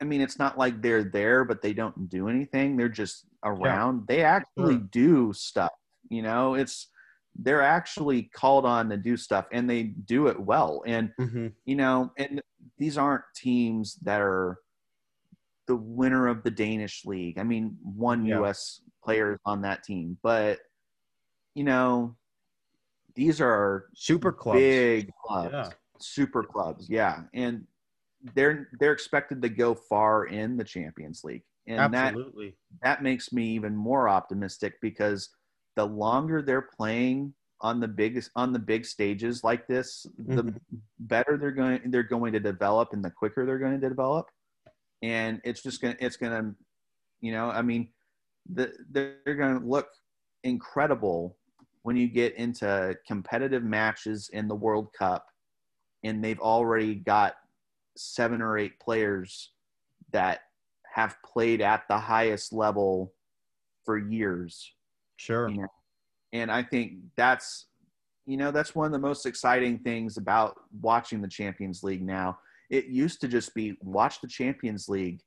I 0.00 0.04
mean, 0.04 0.20
it's 0.20 0.38
not 0.38 0.58
like 0.58 0.82
they're 0.82 1.04
there, 1.04 1.44
but 1.44 1.62
they 1.62 1.72
don't 1.72 2.08
do 2.08 2.28
anything. 2.28 2.76
They're 2.76 2.88
just 2.88 3.26
around. 3.44 4.06
They 4.08 4.22
actually 4.22 4.74
Sure. 4.74 4.88
do 4.90 5.32
stuff. 5.32 5.70
You 6.10 6.22
know, 6.22 6.54
it's 6.54 6.88
they're 7.36 7.62
actually 7.62 8.24
called 8.24 8.64
on 8.66 8.88
to 8.90 8.96
do 8.96 9.16
stuff, 9.16 9.46
and 9.52 9.68
they 9.68 9.84
do 9.84 10.28
it 10.28 10.38
well. 10.40 10.82
And 10.86 11.12
hmm 11.18 11.48
you 11.64 11.76
know, 11.76 12.12
and 12.18 12.42
these 12.78 12.98
aren't 12.98 13.24
teams 13.36 13.96
that 14.02 14.20
are 14.20 14.58
the 15.66 15.76
winner 15.76 16.26
of 16.26 16.42
the 16.42 16.50
Danish 16.50 17.04
league. 17.04 17.38
I 17.38 17.44
mean, 17.44 17.78
one 17.82 18.26
Yeah. 18.26 18.38
U.S. 18.38 18.80
player 19.04 19.38
on 19.44 19.62
that 19.62 19.84
team, 19.84 20.18
but 20.22 20.60
you 21.54 21.64
know, 21.64 22.16
these 23.14 23.40
are 23.40 23.88
Super 23.94 24.32
clubs. 24.32 24.58
big 24.58 25.12
clubs 25.24 25.52
Yeah. 25.52 25.70
super 25.98 26.42
clubs 26.42 26.88
yeah 26.90 27.24
and 27.34 27.64
they're 28.34 28.68
they're 28.80 28.92
expected 28.92 29.40
to 29.42 29.48
go 29.48 29.74
far 29.74 30.26
in 30.26 30.56
the 30.56 30.64
champions 30.64 31.22
league 31.22 31.44
and 31.68 31.94
that 31.94 32.14
that 32.82 33.02
makes 33.02 33.32
me 33.32 33.46
even 33.50 33.76
more 33.76 34.08
optimistic 34.08 34.74
because 34.80 35.28
the 35.76 35.86
longer 35.86 36.42
they're 36.42 36.62
playing 36.62 37.34
on 37.60 37.78
the 37.80 37.88
biggest 37.88 38.30
on 38.34 38.52
the 38.52 38.58
big 38.58 38.84
stages 38.84 39.44
like 39.44 39.66
this 39.66 40.04
the 40.18 40.42
Mhm. 40.42 40.60
better 40.98 41.36
they're 41.36 41.52
going 41.52 41.90
they're 41.90 42.02
going 42.02 42.32
to 42.32 42.40
develop 42.40 42.92
and 42.92 43.04
the 43.04 43.10
quicker 43.10 43.46
they're 43.46 43.58
going 43.58 43.80
to 43.80 43.88
develop 43.88 44.26
and 45.02 45.40
it's 45.44 45.62
just 45.62 45.80
going 45.80 45.96
to 45.96 46.04
it's 46.04 46.16
to 46.16 46.54
you 47.20 47.32
know 47.32 47.50
i 47.50 47.62
mean 47.62 47.92
the, 48.52 48.72
they're 48.90 49.36
going 49.36 49.60
to 49.60 49.66
look 49.66 49.88
incredible 50.42 51.36
when 51.82 51.96
you 51.96 52.08
get 52.08 52.34
into 52.34 52.96
competitive 53.06 53.62
matches 53.62 54.28
in 54.32 54.48
the 54.48 54.54
world 54.54 54.92
cup 54.92 55.26
and 56.02 56.22
they've 56.22 56.40
already 56.40 56.96
got 56.96 57.36
seven 57.96 58.42
or 58.42 58.58
eight 58.58 58.78
players 58.80 59.52
that 60.10 60.40
have 60.94 61.16
played 61.22 61.60
at 61.60 61.86
the 61.88 61.98
highest 61.98 62.52
level 62.52 63.14
for 63.84 63.96
years 63.98 64.74
Sure. 65.22 65.48
you 65.48 65.58
know 65.62 65.68
and 66.32 66.50
i 66.50 66.62
think 66.64 66.94
that's 67.16 67.66
you 68.26 68.36
know 68.36 68.50
that's 68.50 68.74
one 68.74 68.86
of 68.86 68.92
the 68.92 68.98
most 68.98 69.24
exciting 69.24 69.78
things 69.78 70.16
about 70.16 70.56
watching 70.80 71.22
the 71.22 71.28
champions 71.28 71.82
league 71.84 72.02
now 72.02 72.36
it 72.70 72.86
used 72.86 73.20
to 73.20 73.28
just 73.28 73.54
be 73.54 73.76
watch 73.82 74.20
the 74.20 74.26
champions 74.26 74.88
league 74.88 75.20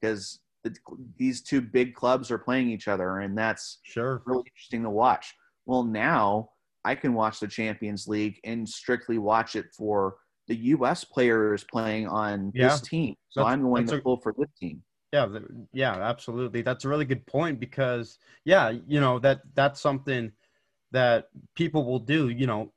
because 0.00 0.38
the, 0.62 0.72
these 1.16 1.42
two 1.42 1.60
big 1.60 1.94
clubs 1.94 2.30
are 2.30 2.38
playing 2.38 2.70
each 2.70 2.86
other 2.86 3.18
and 3.20 3.36
that's 3.36 3.78
Sure. 3.82 4.22
really 4.24 4.44
interesting 4.46 4.82
to 4.84 4.90
watch 4.90 5.34
well 5.66 5.82
now 5.82 6.48
i 6.84 6.94
can 6.94 7.12
watch 7.14 7.40
the 7.40 7.48
champions 7.48 8.06
league 8.06 8.38
and 8.44 8.68
strictly 8.68 9.18
watch 9.18 9.56
it 9.56 9.66
for 9.76 10.16
the 10.46 10.54
us 10.56 11.02
players 11.04 11.64
playing 11.64 12.06
on 12.06 12.52
Yeah. 12.54 12.68
this 12.68 12.80
team 12.82 13.16
so 13.30 13.40
That's- 13.40 13.52
i'm 13.52 13.62
going 13.62 13.86
to 13.88 13.96
a- 13.96 14.00
pull 14.00 14.18
for 14.20 14.32
this 14.38 14.50
team 14.60 14.80
Yeah, 15.12 15.26
yeah, 15.72 15.94
absolutely. 15.94 16.62
That's 16.62 16.84
a 16.84 16.88
really 16.88 17.04
good 17.04 17.26
point 17.26 17.58
because 17.58 18.18
yeah, 18.44 18.70
you 18.86 19.00
know 19.00 19.18
that 19.20 19.40
that's 19.54 19.80
something 19.80 20.32
that 20.92 21.28
people 21.56 21.84
will 21.84 21.98
do. 21.98 22.28
You 22.28 22.46
know, 22.46 22.72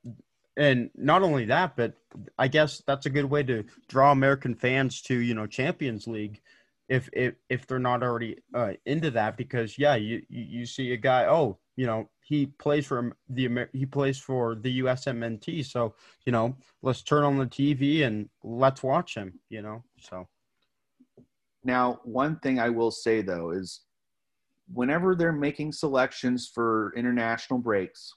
and 0.58 0.90
not 0.96 1.22
only 1.22 1.46
that, 1.46 1.76
but 1.76 1.94
I 2.38 2.48
guess 2.48 2.82
that's 2.88 3.06
a 3.06 3.12
good 3.12 3.26
way 3.26 3.44
to 3.44 3.66
draw 3.88 4.12
American 4.12 4.56
fans 4.56 5.02
to 5.04 5.16
you 5.16 5.36
know 5.36 5.46
Champions 5.46 6.08
League 6.08 6.42
if 6.90 7.08
if 7.14 7.36
if 7.50 7.68
they're 7.68 7.80
not 7.80 8.04
already 8.04 8.38
uh, 8.54 8.74
into 8.86 9.12
that 9.12 9.38
because 9.38 9.78
yeah 9.78 9.96
you 9.96 10.22
you 10.30 10.66
see 10.66 10.92
a 10.94 10.98
guy 10.98 11.26
oh 11.26 11.58
you 11.76 11.86
know 11.86 12.10
he 12.22 12.46
plays 12.46 12.86
for 12.86 13.16
the 13.30 13.68
he 13.74 13.86
plays 13.86 14.20
for 14.20 14.56
the 14.56 14.80
USMNT 14.82 15.64
so 15.64 15.96
you 16.26 16.32
know 16.32 16.56
let's 16.82 17.02
turn 17.02 17.24
on 17.24 17.38
the 17.38 17.46
TV 17.46 18.04
and 18.04 18.30
let's 18.44 18.84
watch 18.84 19.16
him 19.16 19.40
you 19.50 19.62
know 19.62 19.84
so 20.00 20.28
now 21.64 22.00
one 22.04 22.38
thing 22.40 22.60
I 22.60 22.70
will 22.70 22.92
say 22.92 23.22
though 23.22 23.52
is 23.52 23.82
whenever 24.74 25.16
they're 25.16 25.32
making 25.32 25.72
selections 25.72 26.52
for 26.54 26.94
international 26.96 27.60
breaks 27.60 28.14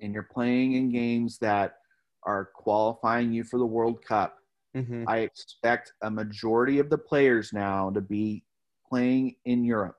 and 0.00 0.12
you're 0.12 0.28
playing 0.32 0.74
in 0.74 0.90
games 0.90 1.38
that 1.38 1.76
are 2.24 2.50
qualifying 2.54 3.32
you 3.32 3.44
for 3.44 3.58
the 3.58 3.66
World 3.66 4.04
Cup 4.04 4.36
mm-hmm. 4.76 5.04
I 5.06 5.18
expect 5.18 5.92
a 6.02 6.10
majority 6.10 6.78
of 6.78 6.90
the 6.90 6.98
players 6.98 7.52
now 7.52 7.90
to 7.90 8.00
be 8.00 8.44
playing 8.88 9.36
in 9.44 9.64
Europe. 9.64 9.96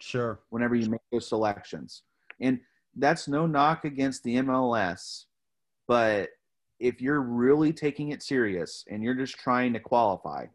Sure. 0.00 0.40
Whenever 0.50 0.74
you 0.74 0.88
make 0.88 1.00
those 1.12 1.28
selections. 1.28 2.02
And 2.40 2.60
that's 2.96 3.28
no 3.28 3.46
knock 3.46 3.84
against 3.84 4.24
the 4.24 4.36
MLS, 4.36 5.24
but 5.86 6.30
if 6.80 7.00
you're 7.00 7.20
really 7.20 7.72
taking 7.72 8.10
it 8.10 8.22
serious 8.22 8.84
and 8.90 9.02
you're 9.02 9.14
just 9.14 9.38
trying 9.38 9.72
to 9.74 9.80
qualify, 9.80 10.46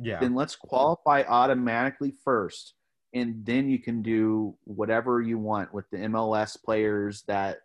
yeah. 0.00 0.20
then 0.20 0.34
let's 0.34 0.56
qualify 0.56 1.22
automatically 1.28 2.14
first 2.24 2.74
and 3.14 3.44
then 3.44 3.68
you 3.68 3.78
can 3.78 4.02
do 4.02 4.54
whatever 4.64 5.20
you 5.20 5.38
want 5.38 5.72
with 5.72 5.88
the 5.90 5.98
MLS 5.98 6.62
players 6.62 7.22
that 7.26 7.58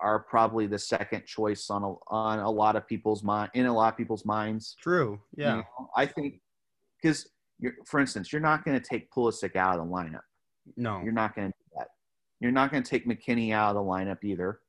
are 0.00 0.20
probably 0.20 0.66
the 0.66 0.78
second 0.78 1.24
choice 1.26 1.70
on 1.70 1.82
a, 1.82 1.94
on 2.08 2.38
a 2.38 2.50
lot 2.50 2.76
of 2.76 2.86
people's 2.86 3.22
mind 3.22 3.50
in 3.54 3.66
a 3.66 3.72
lot 3.72 3.92
of 3.92 3.96
people's 3.96 4.24
minds. 4.24 4.76
True. 4.80 5.20
Yeah. 5.36 5.50
You 5.50 5.56
know, 5.58 5.90
I 5.96 6.06
think 6.06 6.40
because 7.02 7.28
for 7.84 8.00
instance, 8.00 8.32
you're 8.32 8.42
not 8.42 8.64
going 8.64 8.78
to 8.80 8.86
take 8.86 9.10
Pulisic 9.12 9.56
out 9.56 9.78
of 9.78 9.86
the 9.86 9.92
lineup. 9.92 10.22
No, 10.76 11.00
you're 11.02 11.12
not 11.12 11.34
going 11.34 11.48
to 11.48 11.54
do 11.58 11.78
that. 11.78 11.88
You're 12.40 12.52
not 12.52 12.70
going 12.70 12.82
to 12.82 12.88
take 12.88 13.06
McKennie 13.06 13.52
out 13.52 13.76
of 13.76 13.84
the 13.84 13.90
lineup 13.90 14.22
either. 14.22 14.60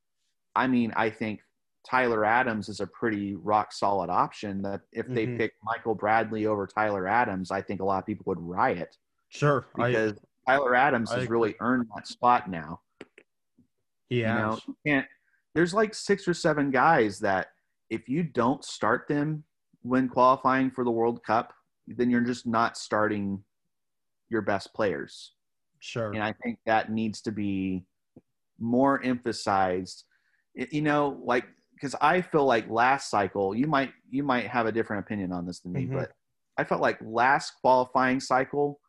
I 0.56 0.68
mean, 0.68 0.94
I 0.96 1.10
think 1.10 1.42
Tyler 1.90 2.26
Adams 2.26 2.70
is 2.70 2.80
a 2.80 2.88
pretty 2.88 3.36
rock 3.36 3.72
solid 3.72 4.10
option. 4.10 4.62
That 4.62 4.82
if 4.92 5.08
they 5.08 5.26
mm-hmm. 5.26 5.38
pick 5.38 5.54
Michael 5.64 5.96
Bradley 5.96 6.46
over 6.46 6.68
Tyler 6.68 7.08
Adams, 7.08 7.52
I 7.52 7.62
think 7.62 7.82
a 7.82 7.86
lot 7.86 8.00
of 8.00 8.06
people 8.06 8.24
would 8.28 8.42
riot. 8.42 8.98
Sure, 9.30 9.68
because 9.76 10.18
I, 10.48 10.54
Tyler 10.54 10.76
Adams 10.76 11.12
I 11.12 11.20
has 11.20 11.30
really 11.30 11.56
earned 11.60 11.88
that 11.96 12.08
spot 12.08 12.50
now. 12.50 12.82
Yeah, 14.10 14.36
you 14.36 14.42
know, 14.42 14.60
you 14.68 14.76
can't 14.86 15.06
there's 15.56 15.74
like 15.74 15.96
six 15.96 16.28
or 16.28 16.34
seven 16.34 16.70
guys 16.70 17.18
that 17.20 17.48
if 17.90 18.10
you 18.10 18.24
don't 18.24 18.64
start 18.64 19.08
them 19.08 19.44
when 19.82 20.10
qualifying 20.10 20.70
for 20.70 20.84
the 20.84 20.92
World 20.92 21.24
Cup, 21.24 21.54
then 21.88 22.10
you're 22.10 22.22
just 22.22 22.46
not 22.46 22.78
starting 22.78 23.42
your 24.30 24.42
best 24.42 24.74
players. 24.74 25.32
Sure. 25.80 26.12
And 26.12 26.22
I 26.22 26.34
think 26.44 26.60
that 26.66 26.92
needs 26.92 27.22
to 27.22 27.32
be 27.32 27.86
more 28.60 29.02
emphasized. 29.04 30.04
You 30.56 30.82
know, 30.82 31.22
like 31.24 31.46
because 31.76 31.96
I 32.02 32.22
feel 32.22 32.46
like 32.46 32.70
last 32.70 33.10
cycle, 33.12 33.54
you 33.54 33.68
might 33.68 33.92
you 34.10 34.24
might 34.24 34.48
have 34.48 34.66
a 34.66 34.72
different 34.72 35.06
opinion 35.06 35.32
on 35.32 35.46
this 35.46 35.60
than 35.60 35.74
me, 35.74 35.84
mm-hmm. 35.84 35.98
but 35.98 36.12
I 36.58 36.64
felt 36.64 36.82
like 36.82 36.98
last 37.02 37.54
qualifying 37.62 38.20
cycle, 38.20 38.80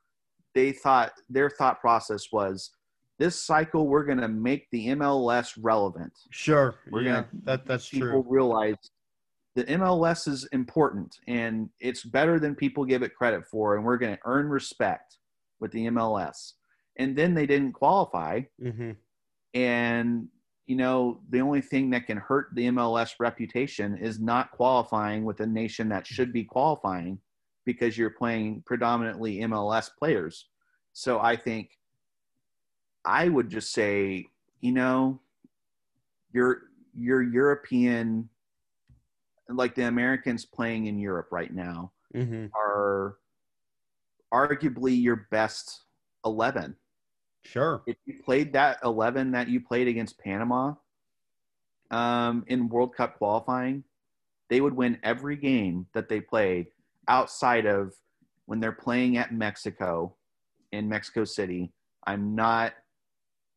they 0.54 0.72
thought 0.72 1.12
their 1.28 1.50
thought 1.50 1.80
process 1.80 2.32
was 2.32 2.70
this 3.18 3.42
cycle 3.42 3.86
we're 3.86 4.04
going 4.04 4.20
to 4.20 4.28
make 4.28 4.68
the 4.70 4.88
MLS 4.88 5.58
relevant. 5.60 6.12
Sure. 6.30 6.76
We're 6.90 7.02
yeah, 7.02 7.12
going 7.12 7.24
that 7.44 7.66
that's 7.66 7.88
people 7.88 8.08
true. 8.08 8.18
People 8.18 8.32
realize 8.32 8.76
the 9.54 9.64
MLS 9.64 10.28
is 10.28 10.46
important 10.52 11.16
and 11.26 11.70
it's 11.80 12.04
better 12.04 12.38
than 12.38 12.54
people 12.54 12.84
give 12.84 13.02
it 13.02 13.14
credit 13.14 13.44
for 13.50 13.76
and 13.76 13.84
we're 13.84 13.96
going 13.96 14.14
to 14.14 14.20
earn 14.26 14.48
respect 14.48 15.16
with 15.60 15.72
the 15.72 15.86
MLS. 15.86 16.52
And 16.98 17.16
then 17.16 17.34
they 17.34 17.46
didn't 17.46 17.72
qualify. 17.72 18.42
Mm-hmm. 18.62 18.92
And 19.54 20.28
you 20.66 20.74
know, 20.74 21.20
the 21.30 21.40
only 21.40 21.60
thing 21.60 21.90
that 21.90 22.06
can 22.06 22.16
hurt 22.16 22.48
the 22.54 22.66
MLS 22.66 23.14
reputation 23.20 23.96
is 23.96 24.18
not 24.18 24.50
qualifying 24.50 25.24
with 25.24 25.40
a 25.40 25.46
nation 25.46 25.88
that 25.90 26.06
should 26.06 26.32
be 26.32 26.42
qualifying 26.42 27.20
because 27.64 27.96
you're 27.96 28.10
playing 28.10 28.62
predominantly 28.66 29.38
MLS 29.40 29.90
players. 29.96 30.48
So 30.92 31.20
I 31.20 31.36
think 31.36 31.70
I 33.04 33.28
would 33.28 33.48
just 33.48 33.72
say, 33.72 34.26
you 34.60 34.72
know, 34.72 35.20
your 36.32 36.62
your 36.98 37.22
European, 37.22 38.28
like 39.48 39.76
the 39.76 39.86
Americans 39.86 40.44
playing 40.44 40.86
in 40.86 40.98
Europe 40.98 41.28
right 41.30 41.52
now, 41.52 41.92
mm-hmm. 42.14 42.46
are 42.56 43.18
arguably 44.34 45.00
your 45.00 45.28
best 45.30 45.84
eleven. 46.24 46.74
Sure. 47.46 47.82
If 47.86 47.96
you 48.04 48.20
played 48.24 48.52
that 48.54 48.78
eleven 48.84 49.32
that 49.32 49.48
you 49.48 49.60
played 49.60 49.88
against 49.88 50.18
Panama 50.18 50.74
um, 51.90 52.44
in 52.48 52.68
World 52.68 52.94
Cup 52.94 53.18
qualifying, 53.18 53.84
they 54.50 54.60
would 54.60 54.74
win 54.74 54.98
every 55.02 55.36
game 55.36 55.86
that 55.94 56.08
they 56.08 56.20
played 56.20 56.66
outside 57.08 57.66
of 57.66 57.94
when 58.46 58.60
they're 58.60 58.72
playing 58.72 59.16
at 59.16 59.32
Mexico 59.32 60.14
in 60.72 60.88
Mexico 60.88 61.24
City. 61.24 61.72
I'm 62.06 62.34
not 62.34 62.74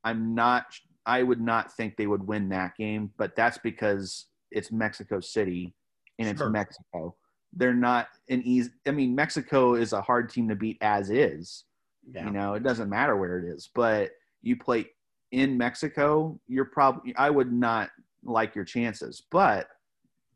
I'm 0.04 0.36
not. 0.36 0.65
I 1.06 1.23
would 1.23 1.41
not 1.41 1.75
think 1.75 1.97
they 1.97 2.08
would 2.08 2.25
win 2.28 2.49
that 2.49 2.78
game, 2.78 3.12
but 3.17 3.36
that's 3.36 3.58
because 3.58 4.28
it's 4.52 4.71
Mexico 4.71 5.19
City 5.19 5.73
and 6.17 6.30
it's. 6.30 6.41
Mexico. 6.41 7.15
They're 7.54 7.73
not 7.73 8.08
an 8.30 8.43
easy. 8.43 8.71
I 8.86 8.91
mean, 8.91 9.15
Mexico 9.15 9.75
is 9.75 9.93
a 9.93 10.02
hard 10.02 10.30
team 10.30 10.47
to 10.49 10.56
beat 10.56 10.78
as 10.82 11.10
is. 11.10 11.65
Yeah. 12.12 12.25
You 12.25 12.31
know, 12.31 12.53
it 12.53 12.63
doesn't 12.63 12.89
matter 12.89 13.15
where 13.15 13.39
it 13.39 13.45
is, 13.45 13.69
but 13.73 14.12
you 14.41 14.55
play 14.55 14.88
in 15.31 15.57
Mexico, 15.57 16.39
you're 16.47 16.65
probably. 16.65 17.15
I 17.15 17.29
would 17.29 17.51
not 17.51 17.89
like 18.23 18.55
your 18.55 18.65
chances, 18.65 19.23
but 19.31 19.67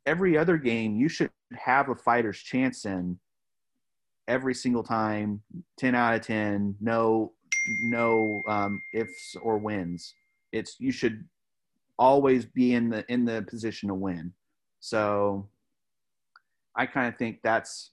every 0.06 0.38
other 0.38 0.58
game 0.58 0.96
you 0.96 1.10
should 1.10 1.32
have 1.54 1.90
a 1.90 1.96
fighter's 1.96 2.40
chance 2.40 2.86
in 2.86 3.18
every 4.28 4.54
single 4.54 4.84
time 4.84 5.42
10 5.78 5.96
out 5.96 6.16
of 6.16 6.22
10 6.22 6.76
no 6.80 7.32
no 7.86 8.42
um, 8.48 8.82
ifs 8.94 9.36
or 9.42 9.58
wins. 9.58 10.14
It's 10.52 10.76
you 10.80 10.92
should 10.92 11.24
always 11.98 12.46
be 12.46 12.74
in 12.74 12.90
the 12.90 13.06
in 13.12 13.26
the 13.26 13.46
position 13.50 13.90
to 13.90 13.96
win. 13.96 14.34
So 14.80 15.48
I 16.76 16.86
kind 16.86 17.08
of 17.08 17.18
think 17.18 17.40
that's 17.44 17.92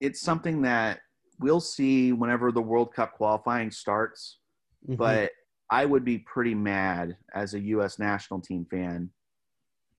it's 0.00 0.20
something 0.20 0.62
that 0.62 1.00
we'll 1.42 1.60
see 1.60 2.12
whenever 2.12 2.52
the 2.52 2.62
World 2.62 2.94
Cup 2.94 3.14
qualifying 3.14 3.70
starts. 3.70 4.38
Mm-hmm. 4.86 4.96
But 4.96 5.30
I 5.70 5.84
would 5.84 6.04
be 6.04 6.18
pretty 6.18 6.54
mad 6.54 7.16
as 7.34 7.54
a 7.54 7.60
U.S. 7.60 7.98
national 7.98 8.40
team 8.40 8.66
fan, 8.70 9.10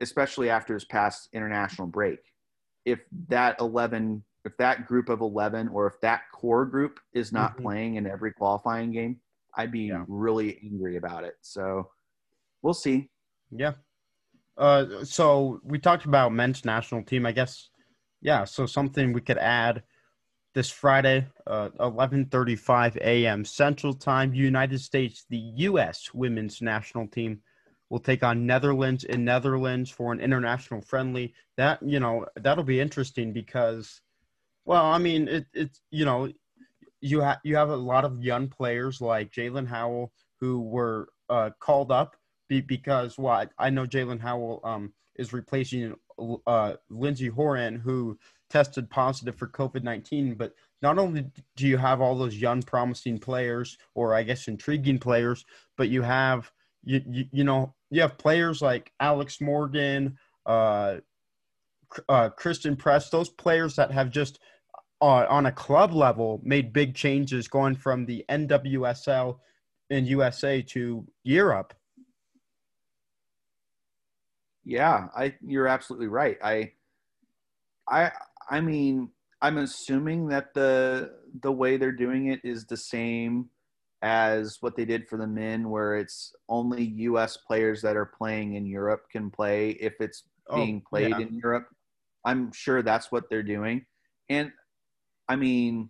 especially 0.02 0.50
after 0.50 0.74
this 0.74 0.86
past 0.86 1.30
international 1.34 1.88
break, 1.88 2.20
if 2.86 3.00
that 3.30 3.56
11 3.60 4.24
if 4.46 4.58
that 4.58 4.88
group 4.88 5.10
of 5.10 5.22
11 5.22 5.70
or 5.70 5.88
if 5.88 6.00
that 6.02 6.24
core 6.34 6.66
group 6.66 7.00
is 7.14 7.32
not 7.32 7.54
mm-hmm. 7.54 7.64
playing 7.64 7.96
in 7.96 8.06
every 8.06 8.34
qualifying 8.34 8.92
game, 8.92 9.18
I'd 9.56 9.72
be 9.72 9.84
yeah. 9.84 10.04
really 10.08 10.60
angry 10.64 10.98
about 10.98 11.24
it. 11.24 11.36
So 11.42 11.90
we'll 12.62 12.74
see. 12.74 13.10
Yeah. 13.52 13.74
Uh, 14.58 15.04
so 15.04 15.62
we 15.64 15.80
talked 15.80 16.06
about 16.06 16.34
men's 16.34 16.66
national 16.66 17.04
team, 17.04 17.26
I 17.26 17.32
guess. 17.32 17.70
Yeah. 18.22 18.44
So 18.44 18.66
something 18.66 19.14
we 19.14 19.22
could 19.22 19.38
add 19.38 19.84
this 20.54 20.70
Friday, 20.70 21.28
uh, 21.48 21.70
11:35 21.80 22.98
a.m. 22.98 23.46
Central 23.46 23.94
Time, 23.94 24.34
United 24.34 24.80
States, 24.80 25.26
the 25.30 25.38
U.S. 25.38 26.14
women's 26.14 26.62
national 26.62 27.08
team 27.08 27.42
will 27.90 28.00
take 28.00 28.24
on 28.24 28.46
Netherlands 28.46 29.04
in 29.04 29.26
Netherlands 29.26 29.90
for 29.90 30.14
an 30.14 30.20
international 30.20 30.82
friendly. 30.82 31.34
That 31.58 31.82
you 31.84 32.00
know 32.00 32.26
that'll 32.36 32.64
be 32.64 32.80
interesting 32.80 33.34
because 33.34 34.02
well, 34.66 34.86
I 34.86 34.98
mean, 34.98 35.28
it, 35.28 35.46
it's 35.54 35.82
you 35.92 36.06
know, 36.06 36.30
you 37.02 37.22
have 37.22 37.40
you 37.44 37.56
have 37.56 37.70
a 37.70 37.76
lot 37.76 38.06
of 38.06 38.24
young 38.24 38.48
players 38.48 39.02
like 39.02 39.32
Jaelin 39.32 39.68
Howell 39.68 40.12
who 40.40 40.62
were 40.62 41.10
uh, 41.30 41.52
called 41.60 41.92
up 41.92 42.16
be- 42.48 42.62
because 42.62 43.18
well, 43.18 43.34
I, 43.34 43.48
I 43.58 43.70
know 43.70 43.86
Jaelin 43.86 44.20
Howell 44.20 44.62
um, 44.64 44.94
is 45.16 45.34
replacing 45.34 45.96
uh, 46.48 46.74
Lindsey 46.90 47.28
Horan 47.28 47.78
who 47.78 48.18
tested 48.54 48.90
positive 48.90 49.36
for 49.36 49.48
COVID 49.48 49.84
nineteen. 49.84 50.36
But 50.36 50.54
not 50.82 51.00
only 51.00 51.26
do 51.56 51.68
you 51.68 51.78
have 51.78 52.00
all 52.00 52.16
those 52.16 52.38
young, 52.38 52.62
promising 52.62 53.18
players, 53.18 53.78
or 53.96 54.14
I 54.14 54.22
guess 54.22 54.48
intriguing 54.48 55.00
players, 55.00 55.44
but 55.76 55.90
you 55.90 56.04
have 56.04 56.52
you 56.84 57.02
you, 57.06 57.26
you 57.32 57.44
know 57.44 57.74
you 57.90 58.02
have 58.02 58.18
players 58.18 58.62
like 58.62 58.92
Alex 59.00 59.42
Morgan. 59.42 60.18
Uh, 60.46 60.98
uh, 62.10 62.30
Christen 62.30 62.76
Press, 62.76 63.10
those 63.10 63.30
players 63.30 63.76
that 63.76 63.92
have 63.92 64.10
just 64.10 64.40
uh, 65.02 65.26
on 65.30 65.46
a 65.48 65.52
club 65.52 65.94
level 65.94 66.42
made 66.44 66.74
big 66.74 66.96
changes 66.96 67.48
going 67.48 67.76
from 67.76 68.06
the 68.06 68.26
NWSL 68.30 69.38
in 69.90 70.06
USA 70.06 70.62
to 70.62 71.06
Europe. 71.24 71.74
Yeah, 74.66 75.08
I 75.16 75.36
you're 75.46 75.68
absolutely 75.68 76.08
right. 76.08 76.38
I 76.42 76.72
I 77.88 78.12
I 78.50 78.62
mean, 78.62 79.10
I'm 79.42 79.58
assuming 79.58 80.28
that 80.30 80.54
the 80.54 81.14
the 81.42 81.52
way 81.52 81.78
they're 81.78 81.92
doing 81.92 82.28
it 82.28 82.42
is 82.44 82.66
the 82.66 82.78
same 82.78 83.50
as 84.02 84.58
what 84.62 84.76
they 84.76 84.86
did 84.86 85.08
for 85.08 85.18
the 85.18 85.28
men, 85.28 85.70
where 85.70 85.96
it's 85.98 86.34
only 86.50 86.84
U.S. 86.84 87.38
players 87.38 87.82
that 87.82 87.96
are 87.96 88.06
playing 88.06 88.56
in 88.56 88.66
Europe 88.66 89.06
can 89.12 89.30
play 89.30 89.72
if 89.72 89.94
it's 90.00 90.24
Oh, 90.50 90.56
being 90.58 90.82
played 90.82 91.12
yeah. 91.12 91.20
in 91.20 91.40
Europe. 91.42 91.70
I'm 92.26 92.52
sure 92.52 92.82
that's 92.82 93.12
what 93.14 93.30
they're 93.30 93.44
doing, 93.44 93.86
and 94.30 94.52
I 95.30 95.38
mean, 95.38 95.90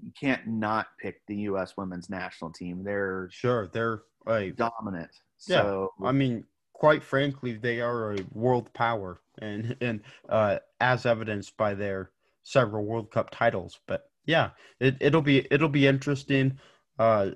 you 0.00 0.12
can't 0.18 0.46
not 0.46 0.86
pick 1.00 1.20
the 1.26 1.34
U.S. 1.50 1.76
women's 1.76 2.08
national 2.08 2.52
team. 2.52 2.84
They're 2.84 3.28
Sure, 3.32 3.66
they're 3.72 4.02
a 4.28 4.50
dominant. 4.50 5.10
Yeah, 5.48 5.62
So 5.62 5.92
I 6.04 6.12
mean, 6.12 6.44
quite 6.72 7.02
frankly, 7.02 7.54
they 7.54 7.80
are 7.80 8.14
a 8.14 8.18
world 8.32 8.72
power, 8.72 9.20
and 9.40 9.76
and 9.80 10.00
uh, 10.28 10.58
as 10.80 11.06
evidenced 11.06 11.56
by 11.56 11.74
their 11.74 12.10
several 12.42 12.84
World 12.84 13.10
Cup 13.10 13.30
titles. 13.30 13.80
But 13.86 14.10
yeah, 14.26 14.50
it 14.80 14.96
it'll 15.00 15.22
be 15.22 15.46
it'll 15.50 15.68
be 15.68 15.86
interesting. 15.86 16.58
Uh, 16.98 17.30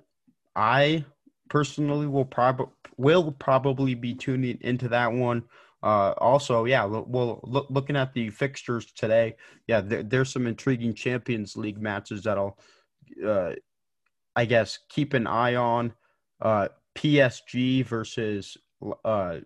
I 0.54 1.04
personally 1.48 2.06
will 2.06 2.24
probably 2.24 2.72
will 2.96 3.32
probably 3.32 3.94
be 3.94 4.14
tuning 4.14 4.58
into 4.60 4.88
that 4.88 5.12
one. 5.12 5.44
Uh, 5.82 6.12
also, 6.18 6.64
yeah, 6.64 6.84
well, 6.84 7.40
look, 7.44 7.66
looking 7.70 7.96
at 7.96 8.12
the 8.12 8.30
fixtures 8.30 8.92
today, 8.92 9.36
yeah, 9.68 9.80
there, 9.80 10.02
there's 10.02 10.32
some 10.32 10.46
intriguing 10.46 10.94
Champions 10.94 11.56
League 11.56 11.78
matches 11.80 12.24
that 12.24 12.38
I'll, 12.38 12.58
uh, 13.24 13.52
I 14.34 14.46
guess, 14.46 14.78
keep 14.88 15.14
an 15.14 15.26
eye 15.26 15.54
on. 15.54 15.92
Uh, 16.40 16.68
PSG 16.96 17.84
versus 17.84 18.56
uh 19.04 19.38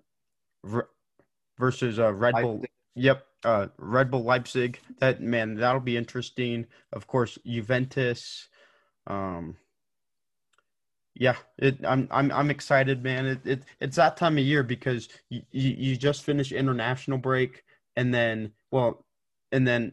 versus 1.60 1.98
uh 1.98 2.12
Red 2.12 2.34
I 2.34 2.42
Bull. 2.42 2.64
Yep, 2.96 3.26
uh 3.44 3.66
Red 3.78 4.10
Bull 4.10 4.24
Leipzig. 4.24 4.80
That 4.98 5.20
man, 5.20 5.54
that'll 5.54 5.80
be 5.80 5.96
interesting. 5.96 6.66
Of 6.92 7.06
course, 7.06 7.38
Juventus. 7.46 8.48
Um 9.06 9.56
yeah, 11.14 11.36
it 11.58 11.78
I'm 11.86 12.08
I'm 12.10 12.32
I'm 12.32 12.50
excited, 12.50 13.02
man. 13.02 13.26
It, 13.26 13.46
it 13.46 13.62
it's 13.78 13.96
that 13.96 14.16
time 14.16 14.38
of 14.38 14.44
year 14.44 14.62
because 14.62 15.08
you, 15.28 15.42
you 15.52 15.70
you 15.76 15.96
just 15.96 16.24
finished 16.24 16.50
international 16.50 17.18
break 17.18 17.64
and 17.94 18.12
then 18.12 18.52
well 18.70 19.04
and 19.52 19.68
then 19.68 19.92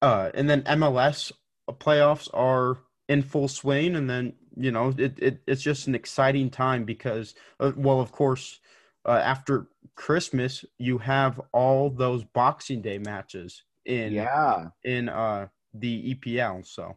uh 0.00 0.30
and 0.34 0.48
then 0.48 0.62
MLS 0.62 1.30
playoffs 1.70 2.28
are 2.32 2.78
in 3.08 3.22
full 3.22 3.48
swing 3.48 3.94
and 3.96 4.08
then 4.08 4.34
you 4.56 4.70
know 4.70 4.94
it, 4.96 5.18
it 5.18 5.42
it's 5.46 5.62
just 5.62 5.86
an 5.86 5.94
exciting 5.94 6.50
time 6.50 6.84
because 6.84 7.34
uh, 7.60 7.72
well 7.76 8.00
of 8.00 8.12
course 8.12 8.60
uh, 9.06 9.20
after 9.24 9.68
christmas 9.94 10.64
you 10.78 10.98
have 10.98 11.40
all 11.52 11.90
those 11.90 12.24
boxing 12.24 12.80
day 12.80 12.98
matches 12.98 13.64
in 13.84 14.12
yeah, 14.12 14.66
in 14.84 15.08
uh 15.08 15.46
the 15.74 16.14
epl 16.14 16.64
so 16.66 16.96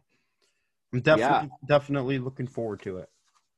i'm 0.92 1.00
definitely 1.00 1.50
definitely 1.68 2.18
looking 2.18 2.46
forward 2.46 2.80
to 2.80 2.98
it 2.98 3.08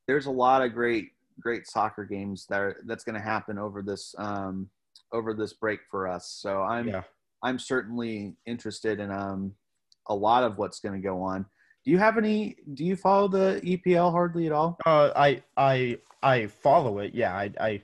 there's 0.06 0.26
a 0.26 0.30
lot 0.30 0.62
of 0.62 0.72
great 0.72 1.10
great 1.40 1.66
soccer 1.66 2.04
games 2.04 2.46
that 2.48 2.60
are, 2.60 2.76
that's 2.86 3.04
going 3.04 3.14
to 3.14 3.20
happen 3.20 3.58
over 3.58 3.82
this 3.82 4.14
um 4.18 4.68
over 5.12 5.34
this 5.34 5.54
break 5.54 5.80
for 5.90 6.08
us. 6.08 6.38
So 6.40 6.62
I'm 6.62 6.88
yeah 6.88 7.02
I'm 7.42 7.58
certainly 7.58 8.34
interested 8.46 8.98
in 8.98 9.10
um 9.10 9.52
a 10.08 10.14
lot 10.14 10.44
of 10.44 10.58
what's 10.58 10.80
going 10.80 11.00
to 11.00 11.06
go 11.06 11.22
on. 11.22 11.46
Do 11.84 11.90
you 11.90 11.98
have 11.98 12.18
any? 12.18 12.56
Do 12.74 12.84
you 12.84 12.96
follow 12.96 13.28
the 13.28 13.60
EPL 13.64 14.10
hardly 14.10 14.46
at 14.46 14.52
all? 14.52 14.78
uh 14.84 15.10
i 15.14 15.42
i 15.56 15.98
i 16.22 16.46
follow 16.46 16.98
it 16.98 17.14
yeah 17.14 17.34
i 17.34 17.50
i 17.60 17.82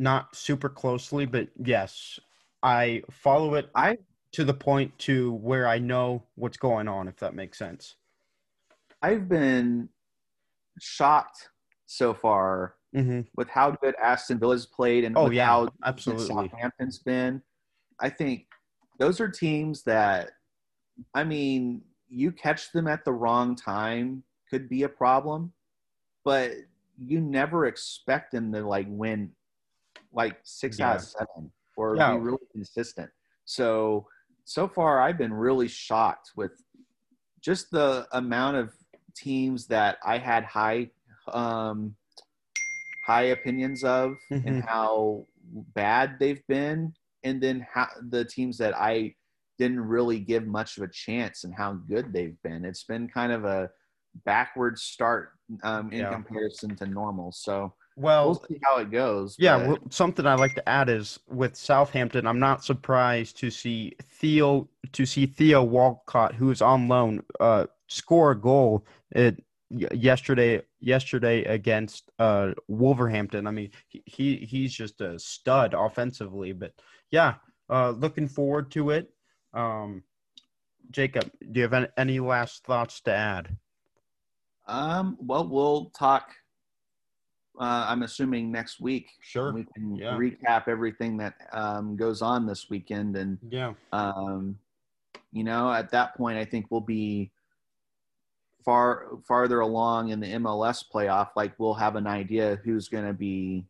not 0.00 0.34
super 0.34 0.68
closely 0.68 1.26
but 1.26 1.48
yes 1.64 2.18
i 2.62 3.02
follow 3.10 3.54
it 3.54 3.70
I 3.74 3.98
to 4.32 4.44
the 4.44 4.54
point 4.54 4.96
to 5.00 5.32
where 5.34 5.68
i 5.68 5.78
know 5.78 6.24
what's 6.34 6.56
going 6.56 6.88
on 6.88 7.06
if 7.06 7.16
that 7.18 7.34
makes 7.34 7.58
sense 7.58 7.94
I've 9.02 9.28
been 9.28 9.88
shocked 10.80 11.48
so 11.86 12.12
far 12.12 12.74
mm-hmm. 12.94 13.22
with 13.36 13.48
how 13.48 13.72
good 13.72 13.94
Aston 14.02 14.38
Villa's 14.38 14.66
played 14.66 15.04
and 15.04 15.16
Oh, 15.16 15.24
with 15.24 15.32
yeah, 15.32 15.46
how 15.46 15.64
good 15.64 15.72
absolutely. 15.84 16.26
Southampton's 16.26 16.98
been. 16.98 17.42
I 17.98 18.10
think 18.10 18.46
those 18.98 19.20
are 19.20 19.28
teams 19.28 19.82
that, 19.84 20.30
I 21.14 21.24
mean, 21.24 21.82
you 22.08 22.32
catch 22.32 22.72
them 22.72 22.86
at 22.86 23.04
the 23.04 23.12
wrong 23.12 23.56
time 23.56 24.22
could 24.50 24.68
be 24.68 24.82
a 24.82 24.88
problem, 24.88 25.52
but 26.24 26.52
you 27.02 27.20
never 27.20 27.66
expect 27.66 28.32
them 28.32 28.52
to 28.52 28.66
like 28.66 28.86
win 28.88 29.30
like 30.12 30.38
six 30.42 30.80
out 30.80 30.96
of 30.96 31.02
seven 31.02 31.52
or 31.76 31.96
Yeah. 31.96 32.14
be 32.14 32.20
really 32.20 32.46
consistent. 32.52 33.10
So 33.44 34.06
so 34.44 34.66
far, 34.66 35.00
I've 35.00 35.18
been 35.18 35.32
really 35.32 35.68
shocked 35.68 36.30
with 36.36 36.52
just 37.40 37.70
the 37.70 38.06
amount 38.12 38.56
of 38.56 38.72
teams 39.14 39.66
that 39.68 39.98
I 40.04 40.18
had 40.18 40.44
high 40.44 40.90
um, 41.32 41.94
high 43.06 43.22
opinions 43.36 43.84
of 43.84 44.16
Mhm. 44.30 44.46
and 44.46 44.62
how 44.64 45.26
bad 45.74 46.18
they've 46.18 46.44
been, 46.48 46.92
and 47.24 47.40
then 47.42 47.66
how 47.72 47.88
the 48.10 48.24
teams 48.24 48.58
that 48.58 48.74
I 48.76 49.14
didn't 49.58 49.80
really 49.80 50.18
give 50.20 50.46
much 50.46 50.76
of 50.78 50.82
a 50.84 50.88
chance 50.88 51.44
and 51.44 51.54
how 51.54 51.74
good 51.74 52.12
they've 52.12 52.40
been. 52.42 52.64
It's 52.64 52.84
been 52.84 53.08
kind 53.08 53.30
of 53.32 53.44
a 53.44 53.70
backward 54.24 54.78
start 54.78 55.32
um, 55.62 55.92
in 55.92 56.00
Yeah. 56.00 56.12
comparison 56.12 56.74
to 56.76 56.86
normal. 56.86 57.30
So 57.32 57.74
well 57.96 58.26
we'll 58.26 58.44
see 58.48 58.60
how 58.62 58.78
it 58.78 58.90
goes. 58.90 59.36
Yeah, 59.38 59.58
but- 59.58 59.68
well, 59.68 59.78
something 59.90 60.26
I 60.26 60.34
like 60.34 60.54
to 60.54 60.68
add 60.68 60.88
is 60.88 61.18
with 61.28 61.56
Southampton, 61.56 62.26
I'm 62.26 62.38
not 62.38 62.64
surprised 62.64 63.38
to 63.38 63.50
see 63.50 63.96
Theo 64.02 64.68
to 64.92 65.06
see 65.06 65.26
Theo 65.26 65.62
Walcott, 65.62 66.34
who 66.34 66.50
is 66.50 66.62
on 66.62 66.88
loan, 66.88 67.22
uh, 67.38 67.66
score 67.88 68.32
a 68.32 68.40
goal 68.40 68.86
it, 69.10 69.42
yesterday 69.70 70.62
yesterday 70.80 71.44
against 71.44 72.10
uh, 72.18 72.52
Wolverhampton. 72.68 73.46
I 73.46 73.50
mean, 73.50 73.70
he, 73.88 74.02
he 74.06 74.36
he's 74.36 74.72
just 74.72 75.00
a 75.00 75.18
stud 75.18 75.74
offensively. 75.74 76.52
But 76.52 76.72
yeah, 77.10 77.34
uh, 77.68 77.90
looking 77.90 78.28
forward 78.28 78.70
to 78.72 78.90
it. 78.90 79.10
Um, 79.54 80.02
Jacob, 80.90 81.30
do 81.40 81.60
you 81.60 81.62
have 81.62 81.72
any, 81.72 81.86
any 81.96 82.20
last 82.20 82.64
thoughts 82.64 83.00
to 83.02 83.12
add? 83.12 83.56
Um, 84.66 85.16
well, 85.20 85.46
we'll 85.46 85.90
talk. 85.90 86.34
Uh, 87.58 87.86
I'm 87.88 88.02
assuming 88.02 88.50
next 88.50 88.80
week 88.80 89.10
Sure. 89.20 89.52
we 89.52 89.64
can 89.74 89.96
Yeah. 89.96 90.16
recap 90.16 90.68
everything 90.68 91.16
that 91.18 91.34
um, 91.52 91.96
goes 91.96 92.22
on 92.22 92.46
this 92.46 92.70
weekend, 92.70 93.16
and 93.16 93.38
Yeah. 93.50 93.74
um, 93.92 94.58
you 95.32 95.44
know, 95.44 95.72
at 95.72 95.90
that 95.90 96.14
point, 96.16 96.38
I 96.38 96.44
think 96.44 96.70
we'll 96.70 96.80
be 96.80 97.32
far 98.64 99.16
farther 99.26 99.60
along 99.60 100.10
in 100.10 100.20
the 100.20 100.26
MLS 100.34 100.82
playoff. 100.82 101.30
Like 101.36 101.58
we'll 101.58 101.74
have 101.74 101.96
an 101.96 102.06
idea 102.06 102.56
who's 102.56 102.88
going 102.88 103.06
to 103.06 103.12
be 103.14 103.66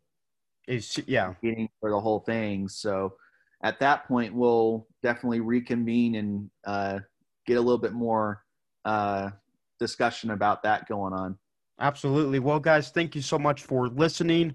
Is 0.67 0.99
yeah. 1.07 1.35
getting 1.43 1.69
for 1.81 1.91
the 1.91 2.01
whole 2.01 2.21
thing. 2.21 2.69
So 2.69 3.17
at 3.63 3.81
that 3.81 4.07
point, 4.07 4.35
we'll 4.35 4.87
definitely 5.03 5.41
reconvene 5.41 6.15
and 6.17 6.51
uh, 6.65 7.01
get 7.47 7.57
a 7.57 7.61
little 7.61 7.79
bit 7.79 7.93
more 7.93 8.45
uh, 8.85 9.31
discussion 9.79 10.31
about 10.31 10.63
that 10.63 10.87
going 10.89 11.13
on. 11.13 11.39
Absolutely. 11.81 12.39
Well, 12.39 12.61
guys, 12.61 12.91
thank 12.91 13.15
you 13.15 13.23
so 13.23 13.39
much 13.39 13.63
for 13.63 13.89
listening. 13.89 14.55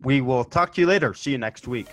We 0.00 0.20
will 0.20 0.44
talk 0.44 0.74
to 0.74 0.80
you 0.80 0.86
later. 0.86 1.14
See 1.14 1.32
you 1.32 1.38
next 1.38 1.66
week. 1.66 1.88